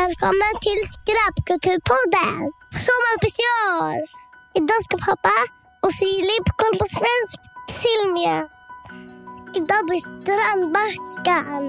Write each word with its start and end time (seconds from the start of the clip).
Välkommen 0.00 0.54
till 0.66 0.82
Skräpkulturpodden! 0.94 2.40
Sommarspecial! 2.86 3.98
Idag 4.54 4.80
ska 4.84 4.96
pappa 4.98 5.36
och 5.84 5.92
Filip 5.92 6.46
kolla 6.56 6.78
på 6.78 6.86
svensk 6.98 7.40
film 7.82 8.16
igen. 8.16 8.48
Idag 9.54 9.82
blir 9.86 10.02
Strandbaskan. 10.08 11.62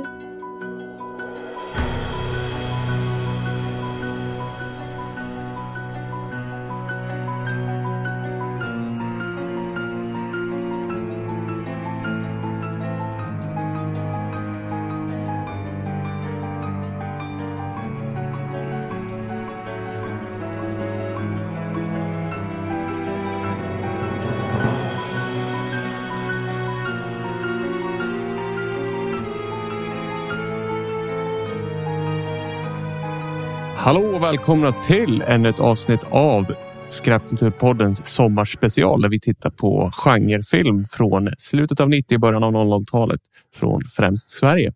Hallå 33.83 34.02
och 34.02 34.23
välkomna 34.23 34.72
till 34.72 35.22
ännu 35.28 35.50
ett 35.50 35.59
avsnitt 35.59 36.03
av 36.09 36.55
Skräpkulturpoddens 36.89 38.06
sommarspecial 38.06 39.02
där 39.02 39.09
vi 39.09 39.19
tittar 39.19 39.50
på 39.50 39.92
genrefilm 39.94 40.83
från 40.83 41.30
slutet 41.38 41.80
av 41.80 41.89
90 41.89 42.19
början 42.19 42.44
av 42.44 42.53
00-talet 42.53 43.19
från 43.56 43.81
främst 43.92 44.30
Sverige. 44.30 44.73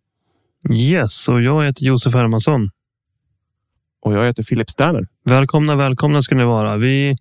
Yes, 0.71 1.29
och 1.29 1.41
jag 1.41 1.65
heter 1.65 1.83
Josef 1.83 2.13
Hermansson. 2.13 2.69
Och 4.01 4.13
jag 4.13 4.25
heter 4.25 4.43
Filip 4.43 4.69
Sterner. 4.69 5.07
Välkomna, 5.23 5.75
välkomna 5.75 6.21
ska 6.21 6.35
ni 6.35 6.45
vara. 6.45 6.77
Vi, 6.77 7.15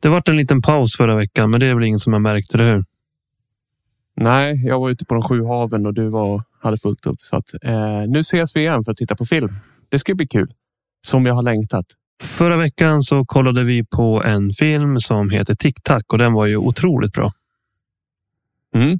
det 0.00 0.08
vart 0.08 0.28
en 0.28 0.36
liten 0.36 0.62
paus 0.62 0.96
förra 0.96 1.16
veckan, 1.16 1.50
men 1.50 1.60
det 1.60 1.66
är 1.66 1.74
väl 1.74 1.84
ingen 1.84 1.98
som 1.98 2.12
har 2.12 2.20
märkt, 2.20 2.54
eller 2.54 2.74
hur? 2.74 2.84
Nej, 4.16 4.66
jag 4.66 4.80
var 4.80 4.90
ute 4.90 5.04
på 5.04 5.14
de 5.14 5.22
sju 5.22 5.44
haven 5.44 5.86
och 5.86 5.94
du 5.94 6.08
var, 6.08 6.42
hade 6.60 6.78
fullt 6.78 7.06
upp. 7.06 7.20
Så 7.20 7.36
att, 7.36 7.54
eh, 7.62 8.02
nu 8.06 8.18
ses 8.18 8.56
vi 8.56 8.60
igen 8.60 8.84
för 8.84 8.92
att 8.92 8.98
titta 8.98 9.16
på 9.16 9.24
film. 9.24 9.54
Det 9.88 9.98
ska 9.98 10.14
bli 10.14 10.26
kul. 10.26 10.52
Som 11.06 11.26
jag 11.26 11.34
har 11.34 11.42
längtat. 11.42 11.86
Förra 12.22 12.56
veckan 12.56 13.02
så 13.02 13.24
kollade 13.24 13.64
vi 13.64 13.84
på 13.84 14.22
en 14.24 14.50
film 14.50 15.00
som 15.00 15.30
heter 15.30 15.54
Tic 15.54 15.74
Tac 15.82 16.02
och 16.12 16.18
den 16.18 16.32
var 16.32 16.46
ju 16.46 16.56
otroligt 16.56 17.12
bra. 17.12 17.32
Mm. 18.74 18.98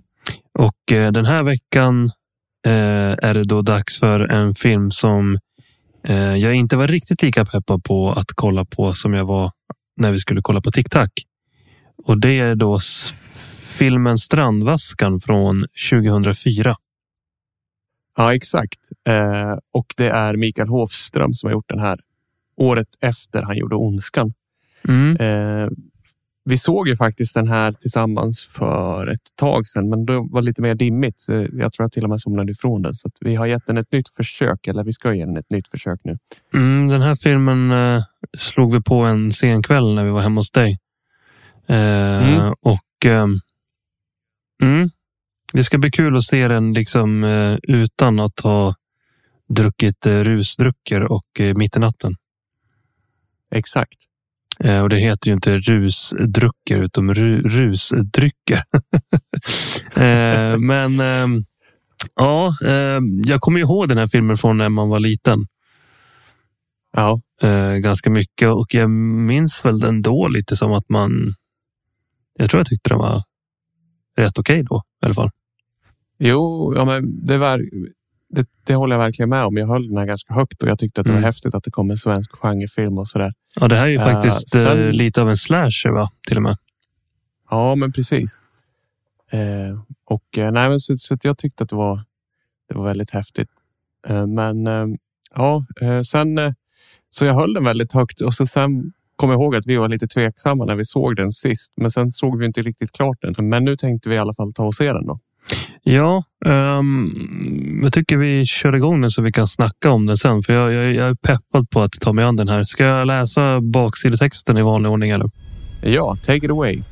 Och 0.58 0.92
eh, 0.92 1.12
den 1.12 1.24
här 1.24 1.42
veckan 1.42 2.10
eh, 2.66 3.12
är 3.22 3.34
det 3.34 3.44
då 3.44 3.62
dags 3.62 3.98
för 3.98 4.20
en 4.20 4.54
film 4.54 4.90
som 4.90 5.38
eh, 6.04 6.36
jag 6.36 6.54
inte 6.54 6.76
var 6.76 6.88
riktigt 6.88 7.22
lika 7.22 7.44
peppad 7.44 7.84
på 7.84 8.12
att 8.12 8.32
kolla 8.34 8.64
på 8.64 8.94
som 8.94 9.14
jag 9.14 9.24
var 9.24 9.50
när 9.96 10.12
vi 10.12 10.18
skulle 10.18 10.42
kolla 10.42 10.60
på 10.60 10.70
Tic 10.70 10.86
Tac. 10.90 11.08
Och 12.04 12.20
det 12.20 12.38
är 12.38 12.54
då 12.54 12.78
filmen 13.78 14.18
Strandvaskan 14.18 15.20
från 15.20 15.64
2004. 15.90 16.76
Ja, 18.18 18.34
exakt. 18.34 18.78
Eh, 19.08 19.56
och 19.72 19.94
det 19.96 20.08
är 20.08 20.36
Mikael 20.36 20.68
Hofström 20.68 21.34
som 21.34 21.46
har 21.46 21.52
gjort 21.52 21.68
den 21.68 21.78
här 21.80 22.00
året 22.56 22.88
efter 23.00 23.42
han 23.42 23.56
gjorde 23.56 23.76
Ondskan. 23.76 24.32
Mm. 24.88 25.16
Eh, 25.16 25.68
vi 26.44 26.56
såg 26.56 26.88
ju 26.88 26.96
faktiskt 26.96 27.34
den 27.34 27.48
här 27.48 27.72
tillsammans 27.72 28.46
för 28.46 29.06
ett 29.06 29.36
tag 29.36 29.66
sedan, 29.66 29.88
men 29.88 30.06
då 30.06 30.28
var 30.30 30.40
det 30.40 30.46
lite 30.46 30.62
mer 30.62 30.74
dimmigt. 30.74 31.24
Jag 31.28 31.72
tror 31.72 31.84
jag 31.84 31.92
till 31.92 32.04
och 32.04 32.10
med 32.10 32.20
somnade 32.20 32.52
ifrån 32.52 32.82
den. 32.82 32.94
Så 32.94 33.08
att 33.08 33.14
vi 33.20 33.34
har 33.34 33.46
gett 33.46 33.66
den 33.66 33.76
ett 33.78 33.92
nytt 33.92 34.08
försök, 34.08 34.66
eller 34.66 34.84
vi 34.84 34.92
ska 34.92 35.14
ge 35.14 35.24
den 35.24 35.36
ett 35.36 35.50
nytt 35.50 35.68
försök 35.68 36.00
nu. 36.04 36.18
Mm, 36.54 36.88
den 36.88 37.02
här 37.02 37.14
filmen 37.14 37.70
eh, 37.70 38.02
slog 38.38 38.74
vi 38.74 38.82
på 38.82 38.94
en 38.94 39.32
sen 39.32 39.62
kväll 39.62 39.94
när 39.94 40.04
vi 40.04 40.10
var 40.10 40.20
hemma 40.20 40.38
hos 40.40 40.50
dig. 40.50 40.78
Eh, 41.68 42.38
Mm. 42.38 42.54
Och 42.62 43.06
ehm, 43.06 43.38
mm, 44.62 44.90
det 45.52 45.64
ska 45.64 45.78
bli 45.78 45.90
kul 45.90 46.16
att 46.16 46.24
se 46.24 46.48
den 46.48 46.72
liksom 46.72 47.24
eh, 47.24 47.58
utan 47.62 48.20
att 48.20 48.40
ha 48.40 48.74
druckit 49.48 50.06
eh, 50.06 50.12
rusdrycker 50.12 51.12
och 51.12 51.40
eh, 51.40 51.54
mitt 51.54 51.76
i 51.76 51.78
natten. 51.78 52.16
Exakt. 53.54 54.04
Och 54.82 54.88
det 54.88 54.98
heter 54.98 55.28
ju 55.28 55.34
inte 55.34 55.56
rusdrycker 55.56 56.82
utan 56.82 57.14
ru, 57.14 57.40
rusdrycker. 57.42 58.62
men 60.58 61.00
ehm, 61.00 61.42
ja, 62.14 62.54
eh, 62.64 63.00
jag 63.24 63.40
kommer 63.40 63.60
ihåg 63.60 63.88
den 63.88 63.98
här 63.98 64.06
filmen 64.06 64.36
från 64.36 64.56
när 64.56 64.68
man 64.68 64.88
var 64.88 64.98
liten. 64.98 65.46
Ja, 66.92 67.20
ganska 67.80 68.10
mycket 68.10 68.48
och 68.48 68.74
jag 68.74 68.90
minns 68.90 69.64
väl 69.64 69.80
den 69.80 70.02
då 70.02 70.28
lite 70.28 70.56
som 70.56 70.72
att 70.72 70.88
man. 70.88 71.34
Jag 72.38 72.50
tror 72.50 72.60
jag 72.60 72.66
tyckte 72.66 72.88
den 72.88 72.98
var 72.98 73.22
rätt 74.22 74.38
okej 74.38 74.62
då 74.62 74.82
i 75.02 75.06
alla 75.06 75.14
fall. 75.14 75.30
jo, 76.18 76.72
ja, 76.76 76.84
men 76.84 77.24
det, 77.26 77.38
var, 77.38 77.58
det, 78.30 78.46
det 78.64 78.74
håller 78.74 78.96
jag 78.96 79.00
verkligen 79.04 79.28
med 79.28 79.44
om. 79.44 79.56
Jag 79.56 79.66
höll 79.66 79.88
den 79.88 79.98
här 79.98 80.06
ganska 80.06 80.34
högt 80.34 80.62
och 80.62 80.68
jag 80.68 80.78
tyckte 80.78 81.00
att 81.00 81.06
det 81.06 81.10
Mm. 81.12 81.22
var 81.22 81.26
häftigt 81.28 81.54
att 81.54 81.64
det 81.64 81.70
kom 81.70 81.90
en 81.90 81.96
svensk 81.96 82.30
genrefilm 82.32 82.98
och 82.98 83.08
sådär. 83.08 83.32
Ja, 83.60 83.68
det 83.68 83.76
här 83.76 83.84
är 83.86 83.88
ju 83.90 83.96
Eh, 83.96 84.04
faktiskt 84.04 84.54
eh, 84.54 84.62
sen- 84.62 84.90
lite 84.92 85.22
av 85.22 85.28
en 85.30 85.36
slasher, 85.36 85.90
va? 85.90 86.10
Till 86.28 86.36
och 86.36 86.42
med. 86.42 86.56
Ja, 87.50 87.74
men 87.74 87.92
precis. 87.92 88.40
Eh, 89.30 89.80
och 90.04 90.24
nej, 90.36 90.68
men 90.68 90.78
så, 90.80 90.98
så 90.98 91.16
jag 91.22 91.38
tyckte 91.38 91.64
att 91.64 91.70
det 91.70 91.76
var, 91.76 92.04
det 92.68 92.74
var 92.74 92.84
väldigt 92.84 93.10
häftigt. 93.10 93.50
Eh, 94.08 94.26
men 94.26 94.66
ja, 95.34 95.64
sen 96.10 96.54
så 97.10 97.24
jag 97.24 97.34
höll 97.34 97.52
den 97.54 97.64
väldigt 97.64 97.92
högt 97.92 98.20
och 98.20 98.34
så 98.34 98.46
sen 98.46 98.92
kom 99.18 99.30
jag 99.30 99.40
ihåg 99.40 99.56
att 99.56 99.66
vi 99.66 99.76
var 99.76 99.88
lite 99.88 100.06
tveksamma 100.06 100.64
när 100.64 100.76
vi 100.76 100.84
såg 100.84 101.16
den 101.16 101.32
sist. 101.32 101.72
Men 101.76 101.90
sen 101.90 102.12
såg 102.12 102.38
vi 102.38 102.46
inte 102.46 102.62
riktigt 102.62 102.92
klart 102.92 103.16
den. 103.20 103.48
Men 103.48 103.64
nu 103.64 103.76
tänkte 103.76 104.08
vi 104.08 104.14
i 104.14 104.18
alla 104.18 104.34
fall 104.34 104.52
ta 104.52 104.64
och 104.64 104.74
se 104.74 104.92
den 104.92 105.06
då. 105.06 105.18
Ja, 105.82 106.22
ehm, 106.46 107.80
jag 107.82 107.92
tycker 107.92 108.16
vi 108.16 108.46
kör 108.46 108.76
igång 108.76 109.00
den 109.00 109.10
så 109.10 109.22
vi 109.22 109.32
kan 109.32 109.46
snacka 109.46 109.90
om 109.90 110.06
den 110.06 110.16
sen. 110.16 110.42
För 110.42 110.52
jag, 110.52 110.72
jag, 110.72 110.94
jag 110.94 111.08
är 111.08 111.14
peppad 111.14 111.70
på 111.70 111.80
att 111.80 111.92
ta 111.92 112.12
mig 112.12 112.24
an 112.24 112.36
den 112.36 112.48
här. 112.48 112.64
Ska 112.64 112.84
jag 112.84 113.06
läsa 113.06 113.60
baksidetexten 113.60 114.56
i 114.58 114.62
vanlig 114.62 114.92
ordning? 114.92 115.10
Eller? 115.10 115.30
Ja, 115.82 116.16
take 116.26 116.46
it 116.46 116.50
away. 116.50 116.82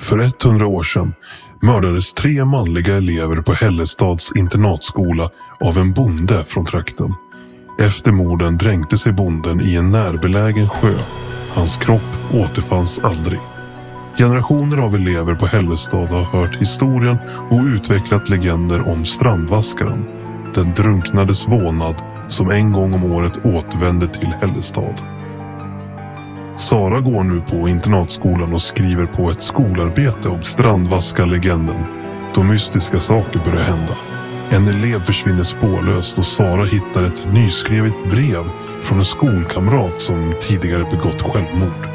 För 0.00 0.18
100 0.44 0.66
år 0.66 0.82
sedan 0.82 1.12
mördades 1.62 2.14
tre 2.14 2.44
manliga 2.44 2.96
elever 2.96 3.36
på 3.36 3.52
Hällestads 3.52 4.32
internatskola 4.36 5.30
av 5.60 5.78
en 5.78 5.92
bonde 5.92 6.44
från 6.44 6.66
trakten. 6.66 7.14
Efter 7.80 8.12
morden 8.12 8.56
dränkte 8.56 8.98
sig 8.98 9.12
bonden 9.12 9.60
i 9.60 9.74
en 9.74 9.90
närbelägen 9.90 10.68
sjö. 10.68 10.94
Hans 11.54 11.76
kropp 11.76 12.32
återfanns 12.34 12.98
aldrig. 12.98 13.40
Generationer 14.18 14.76
av 14.76 14.94
elever 14.94 15.34
på 15.34 15.46
Hällestad 15.46 16.06
har 16.06 16.24
hört 16.24 16.56
historien 16.56 17.18
och 17.50 17.64
utvecklat 17.64 18.28
legender 18.28 18.88
om 18.88 19.04
strandvaskaren. 19.04 20.04
Den 20.54 20.74
drunknades 20.74 21.48
vånad 21.48 21.94
som 22.28 22.50
en 22.50 22.72
gång 22.72 22.94
om 22.94 23.12
året 23.12 23.38
återvände 23.44 24.08
till 24.08 24.32
Hällestad. 24.40 24.94
Sara 26.56 27.00
går 27.00 27.24
nu 27.24 27.40
på 27.40 27.68
internatskolan 27.68 28.52
och 28.52 28.62
skriver 28.62 29.06
på 29.06 29.30
ett 29.30 29.42
skolarbete 29.42 30.28
om 30.28 30.42
strandvaskarlegenden. 30.42 31.84
Då 32.34 32.42
mystiska 32.42 33.00
saker 33.00 33.40
börjar 33.44 33.64
hända. 33.64 33.94
En 34.52 34.68
elev 34.68 35.00
försvinner 35.04 35.42
spårlöst 35.42 36.18
och 36.18 36.26
Sara 36.26 36.64
hittar 36.64 37.04
ett 37.04 37.32
nyskrivet 37.32 38.10
brev 38.10 38.44
från 38.80 38.98
en 38.98 39.04
skolkamrat 39.04 40.00
som 40.00 40.34
tidigare 40.40 40.84
begått 40.90 41.22
självmord. 41.22 41.86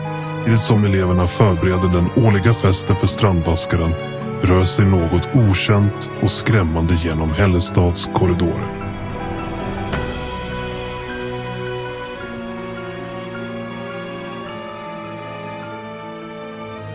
I 0.47 0.49
det 0.49 0.57
som 0.57 0.85
eleverna 0.85 1.27
förbereder 1.27 1.87
den 1.87 2.25
årliga 2.25 2.53
festen 2.53 2.95
för 2.95 3.07
strandvaskaren 3.07 3.91
rör 4.41 4.65
sig 4.65 4.85
något 4.85 5.29
okänt 5.33 6.09
och 6.21 6.31
skrämmande 6.31 6.95
genom 6.95 7.31
Hällestads 7.31 8.09
korridorer. 8.13 8.85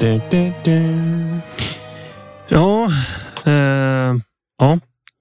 Du, 0.01 0.21
du, 0.31 0.53
du. 0.65 0.81
Ja, 2.49 2.89
eh, 3.45 4.15
ja, 4.59 4.79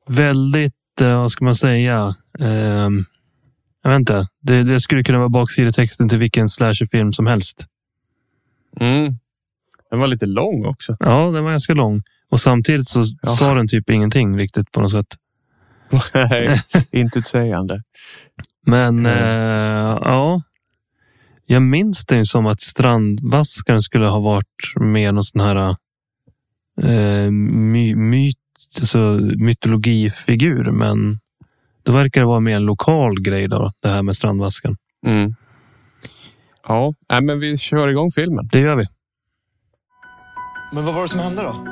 väldigt, 0.09 0.73
eh, 1.01 1.21
vad 1.21 1.31
ska 1.31 1.45
man 1.45 1.55
säga? 1.55 2.13
Eh, 2.39 2.89
jag 3.83 3.89
vet 3.91 3.99
inte. 3.99 4.27
Det, 4.41 4.63
det 4.63 4.79
skulle 4.81 5.03
kunna 5.03 5.17
vara 5.17 5.29
baksidetexten 5.29 6.09
till 6.09 6.17
vilken 6.17 6.49
slasherfilm 6.49 7.13
som 7.13 7.27
helst. 7.27 7.65
Mm. 8.79 9.13
Den 9.91 9.99
var 9.99 10.07
lite 10.07 10.25
lång 10.25 10.65
också. 10.65 10.97
Ja, 10.99 11.31
den 11.31 11.43
var 11.43 11.51
ganska 11.51 11.73
lång. 11.73 12.03
Och 12.29 12.41
samtidigt 12.41 12.87
så 12.87 13.03
Ja. 13.21 13.29
sa 13.29 13.53
den 13.53 13.67
typ 13.67 13.89
ingenting 13.89 14.37
riktigt 14.37 14.71
på 14.71 14.81
något 14.81 14.91
sätt. 14.91 15.15
Nej, 16.13 16.61
intetsägande. 16.91 17.83
Men 18.65 18.99
Mm. 18.99 19.05
eh, 19.05 19.97
ja, 20.03 20.41
jag 21.45 21.61
minns 21.61 22.05
det 22.05 22.15
ju 22.17 22.25
som 22.25 22.45
att 22.45 22.59
strandvaskaren 22.61 23.81
skulle 23.81 24.07
ha 24.07 24.19
varit 24.19 24.73
med 24.81 25.13
någon 25.13 25.23
sån 25.23 25.41
här 25.41 25.75
eh, 26.83 27.31
my, 27.31 27.95
myt 27.95 28.38
alltså, 28.79 28.97
mytologifigur, 29.37 30.71
men 30.71 31.19
då 31.83 31.91
verkar 31.91 32.21
det 32.21 32.27
vara 32.27 32.39
mer 32.39 32.55
en 32.55 32.65
lokal 32.65 33.21
grej 33.21 33.47
då, 33.47 33.71
det 33.81 33.89
här 33.89 34.03
med 34.03 34.15
strandvaskan. 34.15 34.77
Mm. 35.05 35.35
Ja, 36.67 36.93
nej, 37.09 37.21
men 37.21 37.39
vi 37.39 37.57
kör 37.57 37.87
igång 37.87 38.11
filmen. 38.11 38.49
Det 38.51 38.59
gör 38.59 38.75
vi. 38.75 38.85
Men 40.73 40.85
vad 40.85 40.95
var 40.95 41.01
det 41.01 41.09
som 41.09 41.19
hände 41.19 41.41
då? 41.41 41.65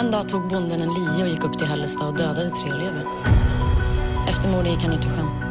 En 0.00 0.10
dag 0.10 0.28
tog 0.28 0.48
bonden 0.48 0.80
en 0.80 0.88
lie 0.88 1.22
och 1.22 1.28
gick 1.28 1.44
upp 1.44 1.58
till 1.58 1.66
Hällestad 1.66 2.08
och 2.08 2.16
dödade 2.16 2.50
tre 2.50 2.70
elever. 2.70 3.04
Efter 4.28 4.48
mordet 4.50 4.72
gick 4.72 4.82
han 4.82 4.90
ner 4.90 5.00
till 5.00 5.10
sjön. 5.10 5.46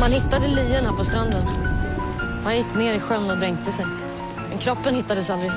Man 0.00 0.12
hittade 0.12 0.48
lien 0.48 0.84
här 0.84 0.92
på 0.92 1.04
stranden. 1.04 1.42
Han 2.44 2.56
gick 2.56 2.74
ner 2.74 2.94
i 2.94 3.00
sjön 3.00 3.30
och 3.30 3.38
dränkte 3.38 3.72
sig. 3.72 3.86
Men 4.48 4.58
kroppen 4.58 4.94
hittades 4.94 5.30
aldrig. 5.30 5.50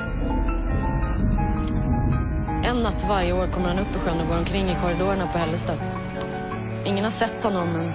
En 2.66 2.82
natt 2.82 3.04
varje 3.08 3.32
år 3.32 3.46
kommer 3.46 3.68
han 3.68 3.78
upp 3.78 3.96
i 3.96 3.98
sjön 3.98 4.20
och 4.20 4.28
går 4.28 4.38
omkring 4.38 4.70
i 4.70 4.76
korridorerna 4.82 5.26
på 5.26 5.38
Hällestad. 5.38 5.78
Ingen 6.84 7.04
har 7.04 7.10
sett 7.10 7.44
honom, 7.44 7.68
men 7.72 7.92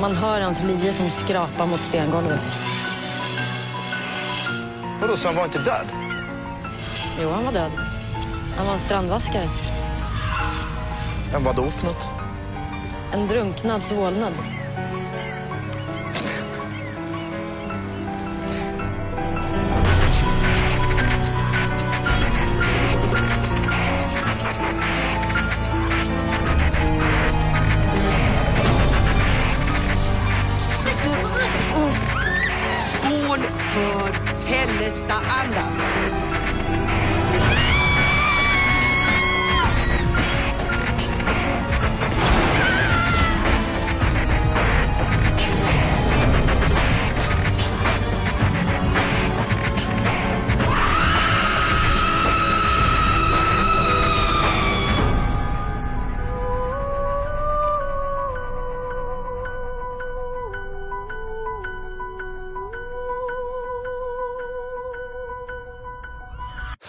man 0.00 0.16
hör 0.16 0.40
hans 0.40 0.64
lie 0.64 0.92
som 0.92 1.10
skrapar 1.10 1.66
mot 1.66 1.80
stengolvet. 1.80 2.40
Vadå, 5.00 5.16
så 5.16 5.28
han 5.28 5.36
var 5.36 5.44
inte 5.44 5.58
död? 5.58 5.86
Jo, 7.22 7.30
han 7.30 7.44
var 7.44 7.52
död. 7.52 7.70
Han 8.56 8.66
var 8.66 8.74
en 8.74 8.80
strandvaskare. 8.80 9.48
Men 11.32 11.44
vadå 11.44 11.66
för 11.66 11.86
något? 11.86 12.08
En 13.12 13.28
drunknads 13.28 13.92
vålnad. 13.92 14.32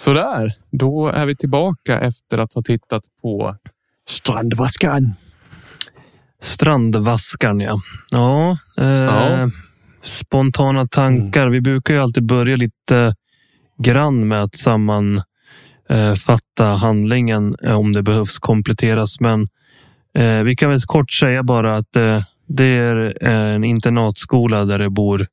Sådär, 0.04 0.52
då 0.70 1.08
är 1.08 1.26
vi 1.26 1.36
tillbaka 1.36 2.00
efter 2.00 2.38
att 2.40 2.54
ha 2.54 2.62
tittat 2.62 3.02
på 3.22 3.56
Strandvaskan. 4.08 5.14
Strandvaskaren, 6.42 7.60
ja. 7.60 7.80
Ja, 8.10 8.56
eh, 8.78 8.86
Ja. 8.86 9.48
Spontana 10.02 10.86
tankar. 10.86 11.50
Vi 11.50 11.60
brukar 11.60 11.94
ju 11.94 12.00
alltid 12.00 12.26
börja 12.26 12.56
lite 12.56 13.14
grann 13.78 14.28
med 14.28 14.42
att 14.42 14.54
sammanfatta 14.54 15.24
handlingen 16.64 17.56
eh, 17.62 17.78
om 17.78 17.92
det 17.92 18.02
behövs 18.02 18.38
kompletteras. 18.38 19.20
Men 19.20 19.48
eh, 20.14 20.42
vi 20.42 20.56
kan 20.56 20.70
väl 20.70 20.80
kort 20.80 21.12
säga 21.12 21.42
bara 21.42 21.76
att 21.76 21.96
eh, 21.96 22.22
det 22.46 22.64
är 22.64 23.24
en 23.26 23.64
internatskola 23.64 24.64
där 24.64 24.78
det 24.78 24.90
bor. 24.90 25.26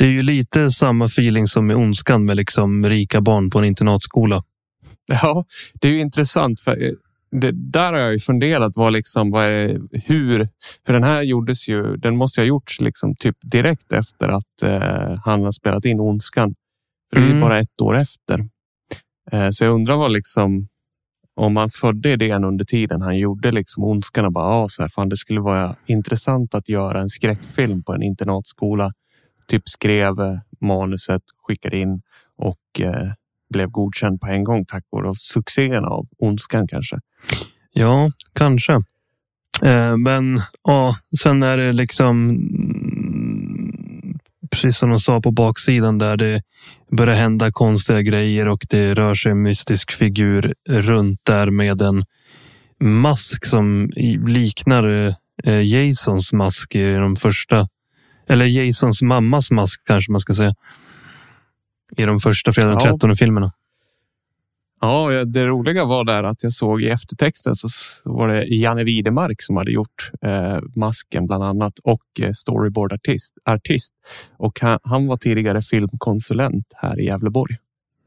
Det 0.00 0.06
är 0.06 0.10
ju 0.10 0.22
lite 0.22 0.70
samma 0.70 1.04
feeling 1.04 1.46
som 1.46 1.70
i 1.70 1.74
Ondskan 1.74 2.24
med 2.24 2.36
liksom 2.36 2.86
rika 2.86 3.20
barn 3.20 3.50
på 3.50 3.58
en 3.58 3.64
internatskola. 3.64 4.42
Ja, 5.06 5.44
det 5.80 5.88
är 5.88 5.92
ju 5.92 5.98
intressant. 6.00 6.60
för 6.60 6.82
eh, 6.84 6.92
det, 7.40 7.50
Där 7.52 7.92
har 7.92 8.00
jag 8.00 8.12
ju 8.12 8.18
funderat 8.18 8.72
vad 8.76 8.92
liksom, 8.92 9.30
vad 9.30 9.44
är, 9.46 9.80
hur... 10.06 10.48
För 10.86 10.92
den 10.92 11.02
här 11.02 11.22
gjordes 11.22 11.68
ju, 11.68 11.96
den 11.96 12.16
måste 12.16 12.40
ha 12.40 12.46
gjorts 12.46 12.80
liksom 12.80 13.14
typ 13.16 13.36
direkt 13.52 13.92
efter 13.92 14.28
att 14.28 14.62
eh, 14.62 15.18
han 15.24 15.44
har 15.44 15.52
spelat 15.52 15.84
in 15.84 16.00
Ondskan. 16.00 16.54
Det 17.12 17.18
är 17.20 17.24
Mm. 17.26 17.40
bara 17.40 17.58
ett 17.58 17.80
år 17.82 17.96
efter. 17.96 18.48
Eh, 19.32 19.48
så 19.50 19.64
jag 19.64 19.74
undrar 19.74 19.96
vad 19.96 20.12
liksom, 20.12 20.68
om 21.36 21.54
man 21.54 21.68
födde 21.70 22.10
idén 22.10 22.44
under 22.44 22.64
tiden 22.64 23.02
han 23.02 23.18
gjorde 23.18 23.52
liksom 23.52 23.84
Ondskan 23.84 24.24
och 24.24 24.32
bara, 24.32 24.44
ah, 24.44 24.66
så 24.68 24.82
här, 24.82 24.88
fan, 24.88 25.08
det 25.08 25.16
skulle 25.16 25.40
vara 25.40 25.76
intressant 25.86 26.54
att 26.54 26.68
göra 26.68 27.00
en 27.00 27.08
skräckfilm 27.08 27.82
på 27.82 27.94
en 27.94 28.02
internatskola. 28.02 28.92
Typ 29.50 29.68
skrev 29.68 30.20
eh, 30.20 30.38
manuset, 30.60 31.22
skickade 31.46 31.78
in 31.78 32.02
och 32.36 32.80
eh, 32.80 33.12
blev 33.52 33.68
godkänd 33.68 34.20
på 34.20 34.26
en 34.26 34.44
gång 34.44 34.64
tack 34.64 34.84
vare 34.90 35.14
succén 35.16 35.84
av 35.84 36.06
Ondskan 36.18 36.68
kanske. 36.68 36.96
Ja, 37.72 38.10
kanske. 38.32 38.72
Eh, 39.62 39.96
men 39.96 40.40
ja, 40.64 40.94
sen 41.22 41.42
är 41.42 41.56
det 41.56 41.72
liksom 41.72 42.38
precis 44.50 44.78
som 44.78 44.90
de 44.90 44.98
sa 44.98 45.20
på 45.20 45.30
baksidan 45.30 45.98
där 45.98 46.16
det 46.16 46.42
börjar 46.96 47.16
hända 47.16 47.52
konstiga 47.52 48.02
grejer 48.02 48.48
och 48.48 48.66
det 48.70 48.94
rör 48.94 49.14
sig 49.14 49.32
en 49.32 49.42
mystisk 49.42 49.92
figur 49.92 50.54
runt 50.68 51.20
där 51.22 51.50
med 51.50 51.82
en 51.82 52.04
mask 52.80 53.46
som 53.46 53.90
liknar 54.26 54.88
eh, 54.88 55.14
eh, 55.44 55.62
Jasons 55.62 56.32
mask 56.32 56.74
i 56.74 56.94
de 56.94 57.16
första. 57.16 57.68
Eller 58.30 58.46
Jasons 58.46 59.02
mammas 59.02 59.50
mask 59.50 59.82
kanske 59.86 60.12
man 60.12 60.20
ska 60.20 60.34
säga. 60.34 60.54
I 61.96 62.02
de 62.04 62.20
första 62.20 62.52
fredag 62.52 62.68
den 62.68 62.78
Ja. 62.84 62.90
13 62.90 63.16
filmerna. 63.16 63.52
Ja, 64.80 65.24
det 65.24 65.46
roliga 65.46 65.84
var 65.84 66.04
där 66.04 66.22
att 66.24 66.42
jag 66.42 66.52
såg 66.52 66.82
i 66.82 66.88
eftertexten 66.88 67.54
så 67.54 67.68
var 68.04 68.28
det 68.28 68.44
Janne 68.44 68.84
Widemark 68.84 69.42
som 69.42 69.56
hade 69.56 69.70
gjort 69.70 70.10
eh, 70.22 70.58
masken 70.76 71.26
bland 71.26 71.44
annat 71.44 71.78
och 71.84 72.02
eh, 72.20 72.30
storyboardartist. 72.32 73.34
Artist. 73.44 73.94
Och 74.38 74.60
han, 74.60 74.78
han 74.82 75.06
var 75.06 75.16
tidigare 75.16 75.62
filmkonsulent 75.62 76.66
här 76.76 77.00
i 77.00 77.04
Gävleborg. 77.04 77.56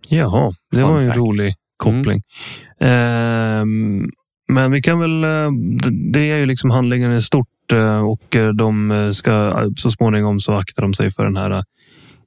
Jaha, 0.07 0.53
det 0.71 0.77
Fun 0.77 0.87
var 0.87 0.99
ju 0.99 1.03
en 1.05 1.09
fact. 1.09 1.17
rolig 1.17 1.55
koppling. 1.77 2.21
Ehm, 2.79 4.09
men 4.47 4.71
vi 4.71 4.81
kan 4.81 4.99
väl, 4.99 5.23
eh, 5.23 5.51
det 6.13 6.19
är 6.31 6.37
ju 6.37 6.45
liksom 6.45 6.69
handlingen 6.69 7.11
är 7.11 7.19
stort 7.19 7.47
eh, 7.47 7.52
och 8.03 8.35
eh, 8.35 8.49
de 8.49 8.91
eh, 8.91 9.11
ska 9.11 9.53
så 9.77 9.91
småningom 9.91 10.39
så 10.39 10.53
aktar 10.53 10.81
de 10.81 10.93
sig 10.93 11.09
för 11.09 11.23
den 11.25 11.37
här 11.37 11.51
eh, 11.51 11.61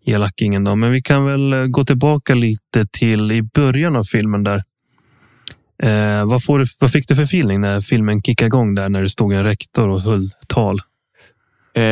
elakingen. 0.05 0.65
Då. 0.65 0.77
Men 0.77 0.93
vi 0.93 1.03
kan 1.03 1.25
väl 1.25 1.53
eh, 1.53 1.65
gå 1.67 1.85
tillbaka 1.85 2.35
lite 2.35 2.87
till 2.93 3.33
i 3.33 3.43
början 3.43 3.97
av 3.97 4.05
filmen 4.05 4.45
där. 4.45 4.63
Eh, 5.83 6.25
vad, 6.25 6.45
får 6.45 6.59
du, 6.59 6.67
vad 6.81 6.93
fick 6.93 7.09
du 7.09 7.15
för 7.17 7.23
feeling 7.23 7.61
när 7.61 7.81
filmen 7.81 8.23
kickade 8.23 8.47
igång 8.47 8.75
där 8.75 8.89
när 8.89 9.03
det 9.03 9.09
stod 9.09 9.33
en 9.33 9.45
rektor 9.45 9.89
och 9.89 10.01
höll 10.01 10.31
tal? 10.47 10.81
Eh, 11.75 11.83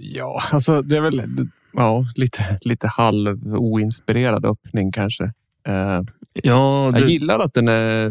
ja, 0.00 0.42
alltså 0.52 0.82
det 0.82 0.96
är 0.96 1.00
väl 1.00 1.22
ja, 1.72 2.04
lite, 2.16 2.58
lite 2.62 2.88
halv 2.88 3.38
oinspirerad 3.56 4.44
öppning 4.44 4.92
kanske. 4.92 5.24
Eh, 5.68 6.00
Ja, 6.34 6.84
Jag 6.84 6.94
det, 6.94 7.12
gillar 7.12 7.38
att 7.38 7.54
den 7.54 7.68
är, 7.68 8.10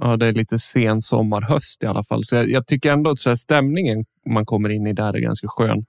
ja, 0.00 0.16
det 0.16 0.26
är 0.26 0.32
lite 0.32 0.58
sen 0.58 1.00
sommar, 1.02 1.42
höst 1.42 1.82
i 1.82 1.86
alla 1.86 2.04
fall. 2.04 2.24
Så 2.24 2.36
jag, 2.36 2.48
jag 2.50 2.66
tycker 2.66 2.92
ändå 2.92 3.10
att 3.10 3.18
så 3.18 3.36
stämningen 3.36 4.04
man 4.30 4.46
kommer 4.46 4.68
in 4.68 4.86
i 4.86 4.92
där 4.92 5.14
är 5.14 5.18
ganska 5.20 5.48
skön. 5.48 5.84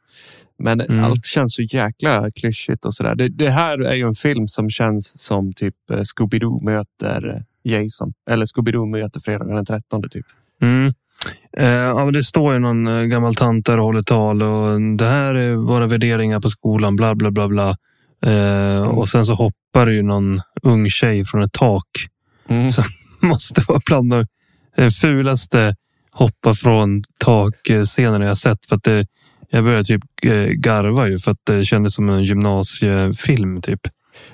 Men 0.59 0.81
Mm. 0.81 1.03
allt 1.03 1.25
känns 1.25 1.55
så 1.55 1.61
jäkla 1.61 2.29
klyschigt 2.35 2.85
och 2.85 2.93
sådär. 2.93 3.15
Det, 3.15 3.29
det 3.29 3.49
här 3.49 3.81
är 3.83 3.95
ju 3.95 4.07
en 4.07 4.13
film 4.13 4.47
som 4.47 4.69
känns 4.69 5.21
som 5.21 5.53
typ 5.53 5.75
eh, 5.91 5.97
Scooby-Doo 5.97 6.63
möter 6.63 7.43
Jason. 7.63 8.13
Eller 8.29 8.45
Scooby-Doo 8.45 8.85
möter 8.85 9.19
fredagen 9.19 9.55
den 9.55 9.65
13 9.65 10.01
typ. 10.09 10.25
Mm. 10.61 10.93
Eh, 11.57 11.65
ja, 11.67 12.11
det 12.11 12.23
står 12.23 12.53
ju 12.53 12.59
någon 12.59 12.87
eh, 12.87 13.01
gammal 13.03 13.35
tant 13.35 13.65
där 13.65 13.77
och 13.79 13.85
håller 13.85 14.01
tal 14.01 14.43
och 14.43 14.81
det 14.97 15.05
här 15.07 15.35
är 15.35 15.55
våra 15.55 15.87
värderingar 15.87 16.39
på 16.39 16.49
skolan, 16.49 16.95
bla 16.95 17.15
bla 17.15 17.31
bla 17.31 17.47
bla. 17.47 17.75
Eh, 18.25 18.83
Och 18.83 19.09
sen 19.09 19.25
så 19.25 19.33
hoppar 19.33 19.85
det 19.85 19.93
ju 19.93 20.01
någon 20.01 20.41
ung 20.61 20.89
tjej 20.89 21.23
från 21.23 21.43
ett 21.43 21.53
tak. 21.53 21.87
Mm. 22.49 22.69
Så- 22.71 22.83
Måste 23.27 23.63
vara 23.67 23.81
bland 23.85 24.09
de 24.09 24.25
eh, 24.77 24.89
fulaste 24.89 25.75
hoppa 26.11 26.53
från 26.53 27.03
tak-scenerna 27.17 28.25
jag 28.25 28.37
sett. 28.37 28.65
För 28.69 28.75
att 28.75 28.83
det, 28.83 29.05
jag 29.49 29.63
började 29.63 29.83
typ 29.83 30.03
eh, 30.23 30.47
garva 30.47 31.07
ju 31.07 31.19
för 31.19 31.31
att 31.31 31.41
det 31.43 31.65
kändes 31.65 31.95
som 31.95 32.09
en 32.09 32.23
gymnasiefilm. 32.23 33.61
typ. 33.61 33.79